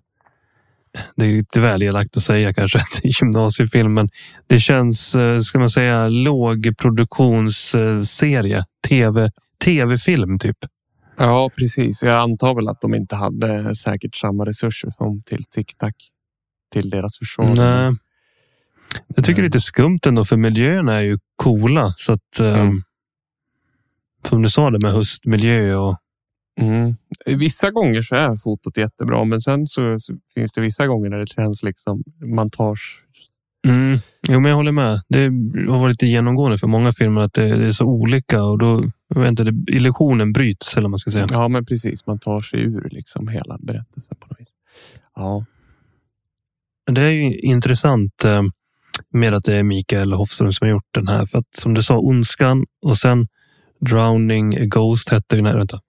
det 1.17 1.27
är 1.27 1.33
lite 1.33 1.61
väl 1.61 1.83
elakt 1.83 2.17
att 2.17 2.23
säga 2.23 2.55
kanske, 2.55 2.79
i 3.03 3.11
gymnasiefilmen. 3.21 4.09
Det 4.47 4.61
känns, 4.61 5.15
eh, 5.15 5.39
ska 5.41 5.59
man 5.59 5.71
säga, 5.71 6.09
lågproduktionsserie. 6.09 8.65
TV, 8.89 9.31
tv-film 9.65 10.39
typ. 10.39 10.57
Ja, 11.17 11.51
precis. 11.59 12.03
Jag 12.03 12.21
antar 12.21 12.55
väl 12.55 12.69
att 12.69 12.81
de 12.81 12.95
inte 12.95 13.17
hade 13.17 13.77
säkert 13.77 14.15
samma 14.17 14.47
resurser 14.47 14.91
som 14.99 15.23
till 15.23 15.45
TikTok. 15.45 15.95
Till 16.73 16.91
deras 16.91 17.19
försvar. 17.19 17.55
Nej. 17.57 17.93
Jag 19.17 19.25
tycker 19.25 19.43
det 19.43 19.47
är 19.47 19.49
lite 19.49 19.61
skumt 19.61 19.99
ändå, 20.07 20.25
för 20.25 20.37
miljöerna 20.37 20.95
är 20.95 21.01
ju 21.01 21.19
coola. 21.37 21.91
Så 21.91 22.13
att, 22.13 22.41
eh, 22.41 22.61
Mm. 22.61 22.83
Som 24.29 24.43
du 24.43 24.49
sa, 24.49 24.71
det 24.71 24.79
med 24.83 24.93
höstmiljö 24.93 25.75
och 25.75 25.97
Mm. 26.61 26.95
Vissa 27.27 27.71
gånger 27.71 28.03
så 28.03 28.15
är 28.15 28.37
fotot 28.37 28.77
jättebra, 28.77 29.25
men 29.25 29.41
sen 29.41 29.67
så, 29.67 30.01
så 30.01 30.15
finns 30.35 30.53
det 30.53 30.61
vissa 30.61 30.87
gånger 30.87 31.11
där 31.11 31.19
det 31.19 31.27
känns 31.27 31.63
liksom 31.63 32.03
montage. 32.25 33.01
Mm. 33.67 33.99
Jo, 34.29 34.41
men 34.41 34.51
jag 34.51 34.57
håller 34.57 34.73
med. 34.73 35.01
Det 35.09 35.25
har 35.71 35.79
varit 35.79 35.93
lite 35.93 36.07
genomgående 36.07 36.59
för 36.59 36.67
många 36.67 36.93
filmer 36.93 37.21
att 37.21 37.33
det, 37.33 37.57
det 37.59 37.67
är 37.67 37.73
så 37.73 37.85
olika 37.85 38.43
och 38.45 38.59
då 38.59 38.83
inte, 39.17 39.45
det, 39.45 39.73
illusionen 39.73 40.33
bryts 40.33 40.77
eller 40.77 40.89
man 40.89 40.99
ska 40.99 41.11
säga. 41.11 41.27
Ja, 41.31 41.49
men 41.49 41.65
precis. 41.67 42.07
Man 42.07 42.19
tar 42.19 42.41
sig 42.43 42.61
ur 42.61 42.89
liksom 42.91 43.29
hela 43.29 43.59
berättelsen 43.61 44.17
på 44.21 44.27
något 44.29 44.41
vis. 44.41 44.49
Ja, 45.15 45.45
Det 46.93 47.01
är 47.03 47.11
ju 47.11 47.39
intressant. 47.39 48.25
eh, 48.25 48.43
mer 49.13 49.33
att 49.33 49.45
det 49.45 49.57
är 49.57 49.63
Mikael 49.63 50.13
Hofström 50.13 50.53
som 50.53 50.65
har 50.67 50.73
gjort 50.73 50.95
den 50.95 51.09
här. 51.09 51.27
För 51.27 51.39
att 51.39 51.57
som 51.59 51.75
du 51.75 51.83
sa, 51.83 51.99
Ondskan 51.99 52.65
och 52.83 52.97
sen 52.97 53.29
Drowning 53.81 54.69
Ghost 54.69 55.09
hette 55.11 55.37
den 55.37 55.47
här. 55.47 55.57
Vänta. 55.57 55.81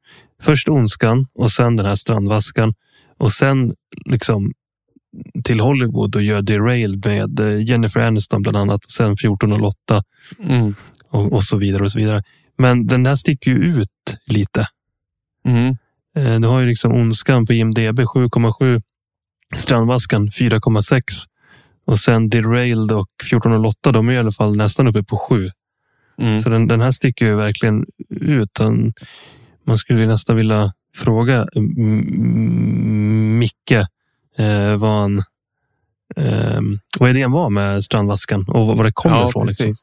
Först 0.46 0.70
Ondskan 0.70 1.28
och 1.34 1.52
sen 1.52 1.76
den 1.76 1.86
här 1.86 1.96
Strandvaskan. 1.96 2.74
Och 3.18 3.32
sen 3.32 3.74
liksom 4.06 4.54
till 5.44 5.60
Hollywood 5.60 6.16
och 6.16 6.24
gör 6.24 6.42
Derailed 6.42 7.06
med 7.06 7.40
eh, 7.40 7.64
Jennifer 7.70 8.00
Aniston 8.02 8.42
bland 8.42 8.58
annat. 8.58 8.86
Och 8.86 8.92
sen 8.92 9.12
1408 9.12 10.04
Mm. 10.40 10.76
och, 11.10 11.34
och 11.34 11.44
så 11.44 11.58
vidare 11.58 11.84
och 11.84 11.92
så 11.92 12.00
vidare. 12.00 12.24
Men 12.58 12.88
den 12.88 13.06
här 13.06 13.16
sticker 13.16 13.52
ju 13.52 13.58
ut 13.58 13.90
lite. 14.28 14.66
Mm. 15.46 15.74
Eh, 16.18 16.40
Du 16.40 16.48
har 16.48 16.60
ju 16.60 16.66
liksom 16.68 16.92
Ondskan 16.92 17.46
på 17.46 17.54
IMDB 17.54 18.00
7,7. 18.00 18.82
Strandvaskan 19.56 20.28
4,6. 20.28 21.02
Och 21.86 22.00
sen 22.00 22.30
Derailed 22.30 22.92
och 22.92 23.08
1408, 23.24 23.92
de 23.92 24.10
är 24.10 24.14
i 24.14 24.18
alla 24.18 24.32
fall 24.32 24.56
nästan 24.56 24.88
uppe 24.88 25.04
på 25.04 25.18
7. 25.30 25.50
Mm. 26.18 26.40
Så 26.40 26.50
den, 26.50 26.68
den 26.68 26.82
här 26.82 26.92
sticker 26.92 27.26
ju 27.26 27.36
verkligen 27.36 27.86
ut. 28.10 28.50
Den, 28.60 28.94
man 29.68 29.78
skulle 29.78 30.08
nästan 30.08 30.36
vilja 30.36 30.74
fråga 30.96 31.48
mm, 31.56 33.40
Micke 33.40 33.72
eh, 34.38 34.78
vad, 34.78 34.92
han, 34.92 35.18
eh, 36.16 36.62
vad 37.00 37.10
idén 37.10 37.32
var 37.32 37.50
med 37.50 37.84
Strandvaskan 37.84 38.46
och 38.48 38.78
var 38.78 38.84
det 38.84 38.92
kommer 38.94 39.18
ja, 39.18 39.30
ifrån. 39.30 39.48
Liksom. 39.48 39.74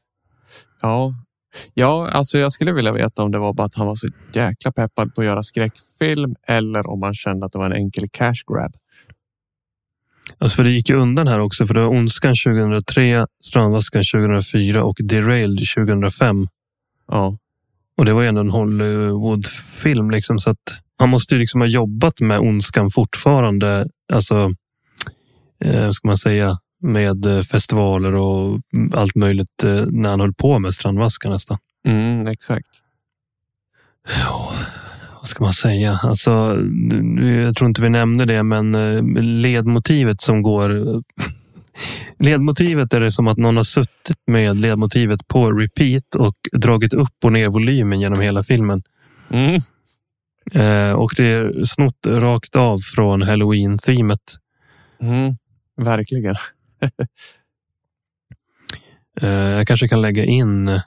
Ja. 0.82 1.14
ja, 1.74 2.08
alltså 2.08 2.38
jag 2.38 2.52
skulle 2.52 2.72
vilja 2.72 2.92
veta 2.92 3.22
om 3.22 3.30
det 3.30 3.38
var 3.38 3.52
bara 3.52 3.64
att 3.64 3.74
han 3.74 3.86
var 3.86 3.96
så 3.96 4.08
jäkla 4.32 4.72
peppad 4.72 5.14
på 5.14 5.20
att 5.20 5.26
göra 5.26 5.42
skräckfilm 5.42 6.34
eller 6.46 6.90
om 6.90 7.02
han 7.02 7.14
kände 7.14 7.46
att 7.46 7.52
det 7.52 7.58
var 7.58 7.66
en 7.66 7.72
enkel 7.72 8.08
cash 8.08 8.44
grab. 8.46 8.72
Alltså 10.38 10.56
för 10.56 10.64
det 10.64 10.70
gick 10.70 10.88
ju 10.88 10.96
undan 10.96 11.28
här 11.28 11.38
också, 11.38 11.66
för 11.66 11.74
det 11.74 11.80
var 11.80 11.88
Ondskan 11.88 12.34
2003, 12.44 13.26
Strandvaskan 13.44 14.02
2004 14.12 14.84
och 14.84 14.96
Derailed 15.02 15.66
2005. 15.76 16.48
Ja, 17.08 17.38
Och 17.96 18.04
det 18.04 18.12
var 18.12 18.22
ju 18.22 18.28
ändå 18.28 18.40
en 18.40 18.50
Hollywoodfilm. 18.50 20.10
Liksom, 20.10 20.38
så 20.38 20.50
att 20.50 20.58
han 20.98 21.08
måste 21.08 21.34
ju 21.34 21.40
liksom 21.40 21.60
ha 21.60 21.68
jobbat 21.68 22.20
med 22.20 22.38
Ondskan 22.38 22.90
fortfarande. 22.90 23.86
Alltså, 24.12 24.50
eh, 25.64 25.90
ska 25.90 26.08
man 26.08 26.16
säga, 26.16 26.58
med 26.82 27.26
eh, 27.26 27.40
festivaler 27.40 28.14
och 28.14 28.60
allt 28.94 29.14
möjligt 29.14 29.64
eh, 29.64 29.84
när 29.86 30.10
han 30.10 30.20
höll 30.20 30.34
på 30.34 30.58
med 30.58 30.74
Strandvaskan 30.74 31.32
nästan. 31.32 31.58
mm, 31.88 32.26
exakt. 32.26 32.68
Ja, 34.20 34.52
vad 35.20 35.28
ska 35.28 35.44
man 35.44 35.52
säga? 35.52 35.98
Alltså, 36.02 36.30
jag 37.20 37.56
tror 37.56 37.68
inte 37.68 37.82
vi 37.82 37.90
nämnde 37.90 38.24
det, 38.24 38.42
men 38.42 38.74
eh, 38.74 39.02
ledmotivet 39.22 40.20
som 40.20 40.42
går... 40.42 41.02
Ledmotivet 42.18 42.92
är 42.94 43.00
det 43.00 43.12
som 43.12 43.28
att 43.28 43.38
någon 43.38 43.56
har 43.56 43.64
suttit 43.64 44.18
med 44.26 44.60
ledmotivet 44.60 45.28
på 45.28 45.52
repeat 45.52 46.14
och 46.14 46.34
dragit 46.52 46.94
upp 46.94 47.24
och 47.24 47.32
ner 47.32 47.48
volymen 47.48 48.00
genom 48.00 48.20
hela 48.20 48.42
filmen. 48.42 48.82
Mm. 49.30 49.54
Eh, 50.52 50.92
och 50.92 51.12
det 51.16 51.24
är 51.24 51.64
snott 51.64 52.06
rakt 52.06 52.56
av 52.56 52.78
från 52.78 53.22
Halloween-teamet. 53.22 54.18
Mm. 55.02 55.32
Verkligen. 55.76 56.34
Eh, 59.20 59.28
jag 59.30 59.66
kanske 59.66 59.88
kan 59.88 60.00
lägga 60.02 60.24
in 60.24 60.68
eh, 60.68 60.80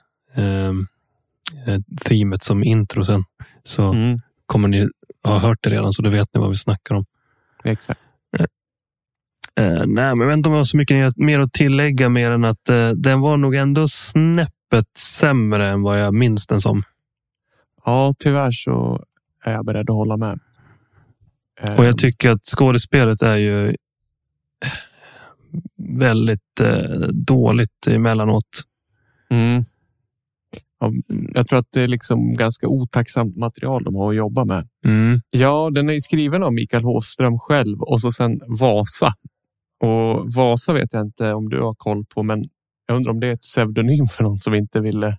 eh, 1.66 1.80
teamet 2.04 2.42
som 2.42 2.64
intro 2.64 3.04
sen. 3.04 3.24
Så 3.64 3.82
Mm. 3.82 4.18
kommer 4.46 4.68
ni 4.68 4.88
ha 5.24 5.38
hört 5.38 5.58
det 5.62 5.70
redan, 5.70 5.92
så 5.92 6.02
då 6.02 6.10
vet 6.10 6.28
ni 6.34 6.40
vad 6.40 6.50
vi 6.50 6.56
snackar 6.56 6.94
om. 6.94 7.04
Exakt. 7.64 8.00
Eh, 9.60 9.86
nej, 9.86 9.86
men 9.86 10.18
jag 10.18 10.26
vet 10.26 10.36
inte 10.36 10.48
om 10.48 10.52
jag 10.52 10.60
har 10.60 10.64
så 10.64 10.76
mycket 10.76 11.16
mer 11.16 11.40
att 11.40 11.52
tillägga 11.52 12.08
mer 12.08 12.30
än 12.30 12.44
att 12.44 12.68
eh, 12.68 12.90
den 12.90 13.20
var 13.20 13.36
nog 13.36 13.54
ändå 13.54 13.88
snäppet 13.88 14.96
sämre 14.96 15.70
än 15.70 15.82
vad 15.82 16.00
jag 16.00 16.14
minns 16.14 16.46
den 16.46 16.60
som. 16.60 16.82
Ja, 17.84 18.14
tyvärr 18.18 18.50
så 18.50 19.04
är 19.44 19.52
jag 19.52 19.64
beredd 19.64 19.90
att 19.90 19.96
hålla 19.96 20.16
med. 20.16 20.38
Och 21.60 21.68
Eh, 21.68 21.84
jag 21.84 21.98
tycker 21.98 22.30
att 22.30 22.44
skådespelet 22.44 23.22
är 23.22 23.36
ju 23.36 23.74
väldigt 25.76 26.60
eh, 26.60 27.08
dåligt 27.12 27.86
emellanåt. 27.86 28.62
Mm. 29.30 29.62
Ja, 30.78 30.92
jag 31.34 31.46
tror 31.46 31.58
att 31.58 31.72
det 31.72 31.80
är 31.80 31.88
liksom 31.88 32.34
ganska 32.34 32.68
otacksamt 32.68 33.36
material 33.36 33.84
de 33.84 33.94
har 33.94 34.10
att 34.10 34.16
jobba 34.16 34.44
med. 34.44 34.68
Mm. 34.84 35.20
Ja, 35.30 35.70
den 35.72 35.88
är 35.88 35.92
ju 35.92 36.00
skriven 36.00 36.42
av 36.42 36.52
Mikael 36.52 36.84
Håström 36.84 37.38
själv 37.38 37.80
och 37.80 38.00
så 38.00 38.12
sen 38.12 38.38
Vasa. 38.46 39.14
Och 39.80 40.34
Vasa 40.34 40.72
vet 40.72 40.92
jag 40.92 41.02
inte 41.02 41.34
om 41.34 41.48
du 41.48 41.60
har 41.60 41.74
koll 41.74 42.04
på, 42.04 42.22
men 42.22 42.42
jag 42.86 42.96
undrar 42.96 43.12
om 43.12 43.20
det 43.20 43.26
är 43.26 43.32
ett 43.32 43.42
pseudonym 43.42 44.06
för 44.06 44.24
någon 44.24 44.38
som 44.38 44.54
inte 44.54 44.80
ville 44.80 45.16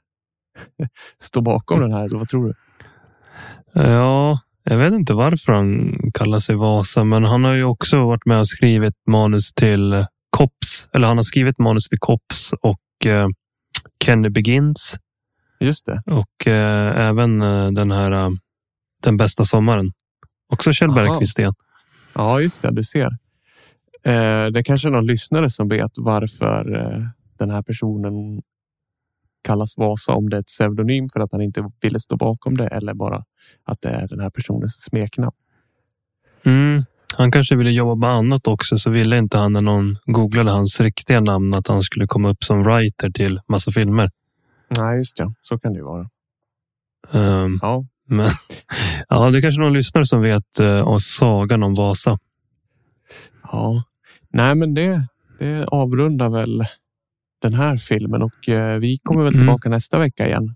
stå 1.21 1.41
bakom 1.41 1.81
den 1.81 1.91
här. 1.93 2.05
Eller 2.05 2.17
vad 2.17 2.27
tror 2.29 2.45
du? 2.47 2.53
Ja, 3.81 4.39
jag 4.63 4.77
vet 4.77 4.93
inte 4.93 5.13
varför 5.13 5.51
han 5.53 5.97
kallar 6.13 6.39
sig 6.39 6.55
Vasa, 6.55 7.03
men 7.03 7.23
han 7.25 7.43
har 7.43 7.53
ju 7.53 7.63
också 7.63 7.97
varit 7.97 8.25
med 8.25 8.39
och 8.39 8.47
skrivit 8.47 8.95
manus 9.07 9.53
till 9.53 10.05
Cops. 10.29 10.89
Eller 10.93 11.07
han 11.07 11.17
har 11.17 11.23
skrivit 11.23 11.59
manus 11.59 11.89
till 11.89 11.99
Cops 11.99 12.53
och 12.61 13.05
eh, 13.05 13.27
Kenny 14.03 14.29
Begins 14.29 14.97
Just 15.59 15.85
det. 15.85 16.01
och 16.05 16.47
eh, 16.47 17.07
även 17.07 17.41
eh, 17.41 17.71
den 17.71 17.91
här 17.91 18.11
eh, 18.11 18.29
Den 19.03 19.17
bästa 19.17 19.45
sommaren. 19.45 19.91
Också 20.53 20.73
Kjell. 20.73 20.93
Bergqvist 20.93 21.39
igen. 21.39 21.53
Ja, 22.13 22.41
just 22.41 22.61
det. 22.61 22.71
Du 22.71 22.83
ser. 22.83 23.09
Eh, 24.07 24.45
det 24.45 24.63
kanske 24.63 24.87
är 24.87 24.91
någon 24.91 25.05
lyssnare 25.05 25.49
som 25.49 25.67
vet 25.67 25.91
varför 25.97 26.75
eh, 26.75 27.03
den 27.39 27.49
här 27.49 27.61
personen 27.61 28.41
kallas 29.43 29.77
Vasa. 29.77 30.13
Om 30.13 30.29
det 30.29 30.37
är 30.37 30.39
ett 30.39 30.47
pseudonym 30.47 31.09
för 31.13 31.19
att 31.19 31.31
han 31.31 31.41
inte 31.41 31.71
ville 31.81 31.99
stå 31.99 32.17
bakom 32.17 32.57
det 32.57 32.67
eller 32.67 32.93
bara 32.93 33.23
att 33.65 33.81
det 33.81 33.89
är 33.89 34.07
den 34.07 34.19
här 34.19 34.29
personens 34.29 34.83
smeknamn. 34.83 35.35
Mm. 36.45 36.83
Han 37.17 37.31
kanske 37.31 37.55
ville 37.55 37.71
jobba 37.71 37.95
med 37.95 38.09
annat 38.09 38.47
också, 38.47 38.77
så 38.77 38.89
ville 38.89 39.17
inte 39.17 39.37
han 39.37 39.53
när 39.53 39.61
någon 39.61 39.97
googlade 40.05 40.51
hans 40.51 40.79
riktiga 40.79 41.19
namn 41.19 41.53
att 41.53 41.67
han 41.67 41.81
skulle 41.81 42.07
komma 42.07 42.29
upp 42.29 42.43
som 42.43 42.63
writer 42.63 43.09
till 43.09 43.39
massa 43.47 43.71
filmer. 43.71 44.11
Nej, 44.77 44.97
just 44.97 45.17
det. 45.17 45.33
Så 45.41 45.59
kan 45.59 45.73
det 45.73 45.77
ju 45.77 45.85
vara. 45.85 46.09
Ehm, 47.11 47.59
Ja, 47.61 47.85
men 48.07 48.29
ja, 49.09 49.29
det 49.29 49.37
är 49.37 49.41
kanske 49.41 49.61
någon 49.61 49.73
lyssnare 49.73 50.05
som 50.05 50.21
vet 50.21 50.59
uh, 50.59 50.97
sagan 50.97 51.63
om 51.63 51.73
Vasa. 51.73 52.17
Ja, 53.43 53.83
nej, 54.29 54.55
men 54.55 54.73
det, 54.73 55.01
det 55.39 55.65
avrundar 55.71 56.29
väl 56.29 56.63
den 57.41 57.53
här 57.53 57.77
filmen 57.77 58.21
och 58.21 58.49
eh, 58.49 58.77
vi 58.77 58.97
kommer 59.03 59.23
väl 59.23 59.33
Mm. 59.33 59.39
tillbaka 59.41 59.69
nästa 59.69 59.97
vecka 59.99 60.27
igen. 60.27 60.55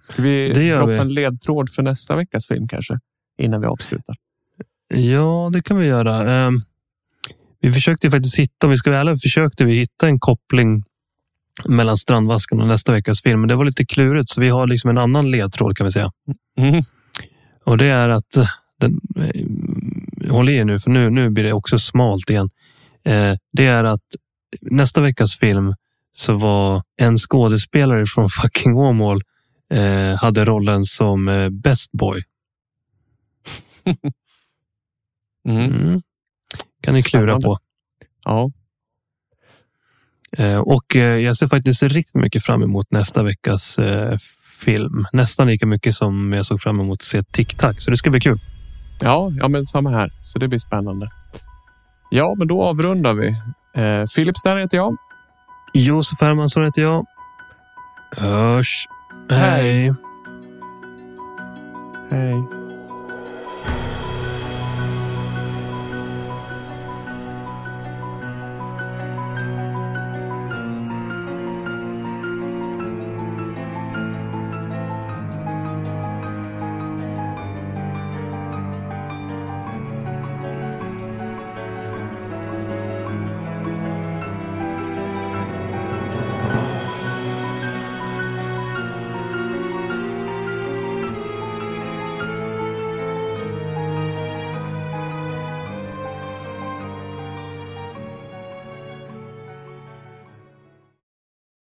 Ska 0.00 0.22
vi 0.22 0.52
Det 0.52 0.74
droppa 0.74 0.86
vi. 0.86 0.98
en 0.98 1.14
ledtråd 1.14 1.70
för 1.70 1.82
nästa 1.82 2.16
veckas 2.16 2.46
film 2.46 2.68
kanske? 2.68 2.98
Innan 3.38 3.60
vi 3.60 3.66
avslutar. 3.66 4.16
Ja, 4.94 5.50
det 5.52 5.62
kan 5.62 5.76
vi 5.78 5.86
göra. 5.86 6.32
Ehm, 6.32 6.58
vi 7.60 7.72
försökte 7.72 8.10
faktiskt 8.10 8.38
hitta, 8.38 8.66
om 8.66 8.70
vi 8.70 8.76
ska 8.76 8.90
vara 8.90 9.00
ärliga, 9.00 9.16
försökte 9.16 9.64
vi 9.64 9.74
hitta 9.78 10.06
en 10.08 10.18
koppling 10.18 10.82
mellan 11.64 11.96
Strandvaskan 11.96 12.60
och 12.60 12.66
nästa 12.66 12.92
veckas 12.92 13.22
film. 13.22 13.40
Men 13.40 13.48
det 13.48 13.54
var 13.54 13.64
lite 13.64 13.84
klurigt, 13.86 14.28
så 14.28 14.40
vi 14.40 14.48
har 14.48 14.66
liksom 14.66 14.90
en 14.90 14.98
annan 14.98 15.30
ledtråd 15.30 15.76
kan 15.76 15.84
vi 15.84 15.90
säga. 15.90 16.10
Mm. 16.58 16.82
Och 17.64 17.78
det 17.78 17.86
är 17.86 18.08
att, 18.08 18.36
eh, 18.36 18.46
den, 18.80 19.00
eh, 19.16 20.30
håll 20.30 20.48
i 20.48 20.54
er 20.56 20.64
nu, 20.64 20.78
för 20.78 20.90
nu, 20.90 21.10
nu 21.10 21.30
blir 21.30 21.44
det 21.44 21.52
också 21.52 21.78
smalt 21.78 22.30
igen. 22.30 22.50
Eh, 23.08 23.36
det 23.52 23.66
är 23.66 23.84
att 23.84 24.04
nästa 24.60 25.00
veckas 25.00 25.38
film 25.38 25.74
så 26.12 26.36
var 26.36 26.82
en 26.96 27.16
skådespelare 27.16 28.06
från 28.06 28.28
fucking 28.42 28.76
Åmål 28.76 29.20
eh, 29.72 30.14
hade 30.18 30.44
rollen 30.44 30.84
som 30.84 31.28
eh, 31.28 31.48
Best 31.48 31.92
Boy. 31.92 32.22
Mm. 35.48 35.72
Mm. 35.72 36.02
Kan 36.82 36.94
ni 36.94 37.02
klura 37.02 37.40
på. 37.40 37.58
Ja, 38.24 38.50
och 40.64 40.94
jag 40.94 41.36
ser 41.36 41.46
faktiskt 41.46 41.82
riktigt 41.82 42.14
mycket 42.14 42.44
fram 42.44 42.62
emot 42.62 42.90
nästa 42.90 43.22
veckas 43.22 43.76
film. 44.58 45.06
Nästan 45.12 45.46
lika 45.46 45.66
mycket 45.66 45.94
som 45.94 46.32
jag 46.32 46.46
såg 46.46 46.60
fram 46.60 46.80
emot 46.80 46.98
att 47.00 47.02
se 47.02 47.22
TikTok. 47.22 47.80
Så 47.80 47.90
det 47.90 47.96
ska 47.96 48.10
bli 48.10 48.20
kul. 48.20 48.38
ja, 49.00 49.30
ja, 49.40 49.48
men 49.48 49.66
samma 49.66 49.90
här. 49.90 50.10
Så 50.22 50.38
det 50.38 50.48
blir 50.48 50.58
spännande. 50.58 51.10
Ja, 52.10 52.34
men 52.38 52.48
då 52.48 52.62
avrundar 52.62 53.14
vi. 53.14 53.28
Eh, 53.82 54.06
Filip 54.14 54.36
heter 54.46 54.76
jag. 54.76 54.96
Josef 55.74 56.20
Hermansson 56.20 56.64
heter 56.64 56.82
jag. 56.82 57.06
Hörs. 58.16 58.86
Hej. 59.30 59.38
Hej. 59.40 59.94
Hej. 62.10 62.57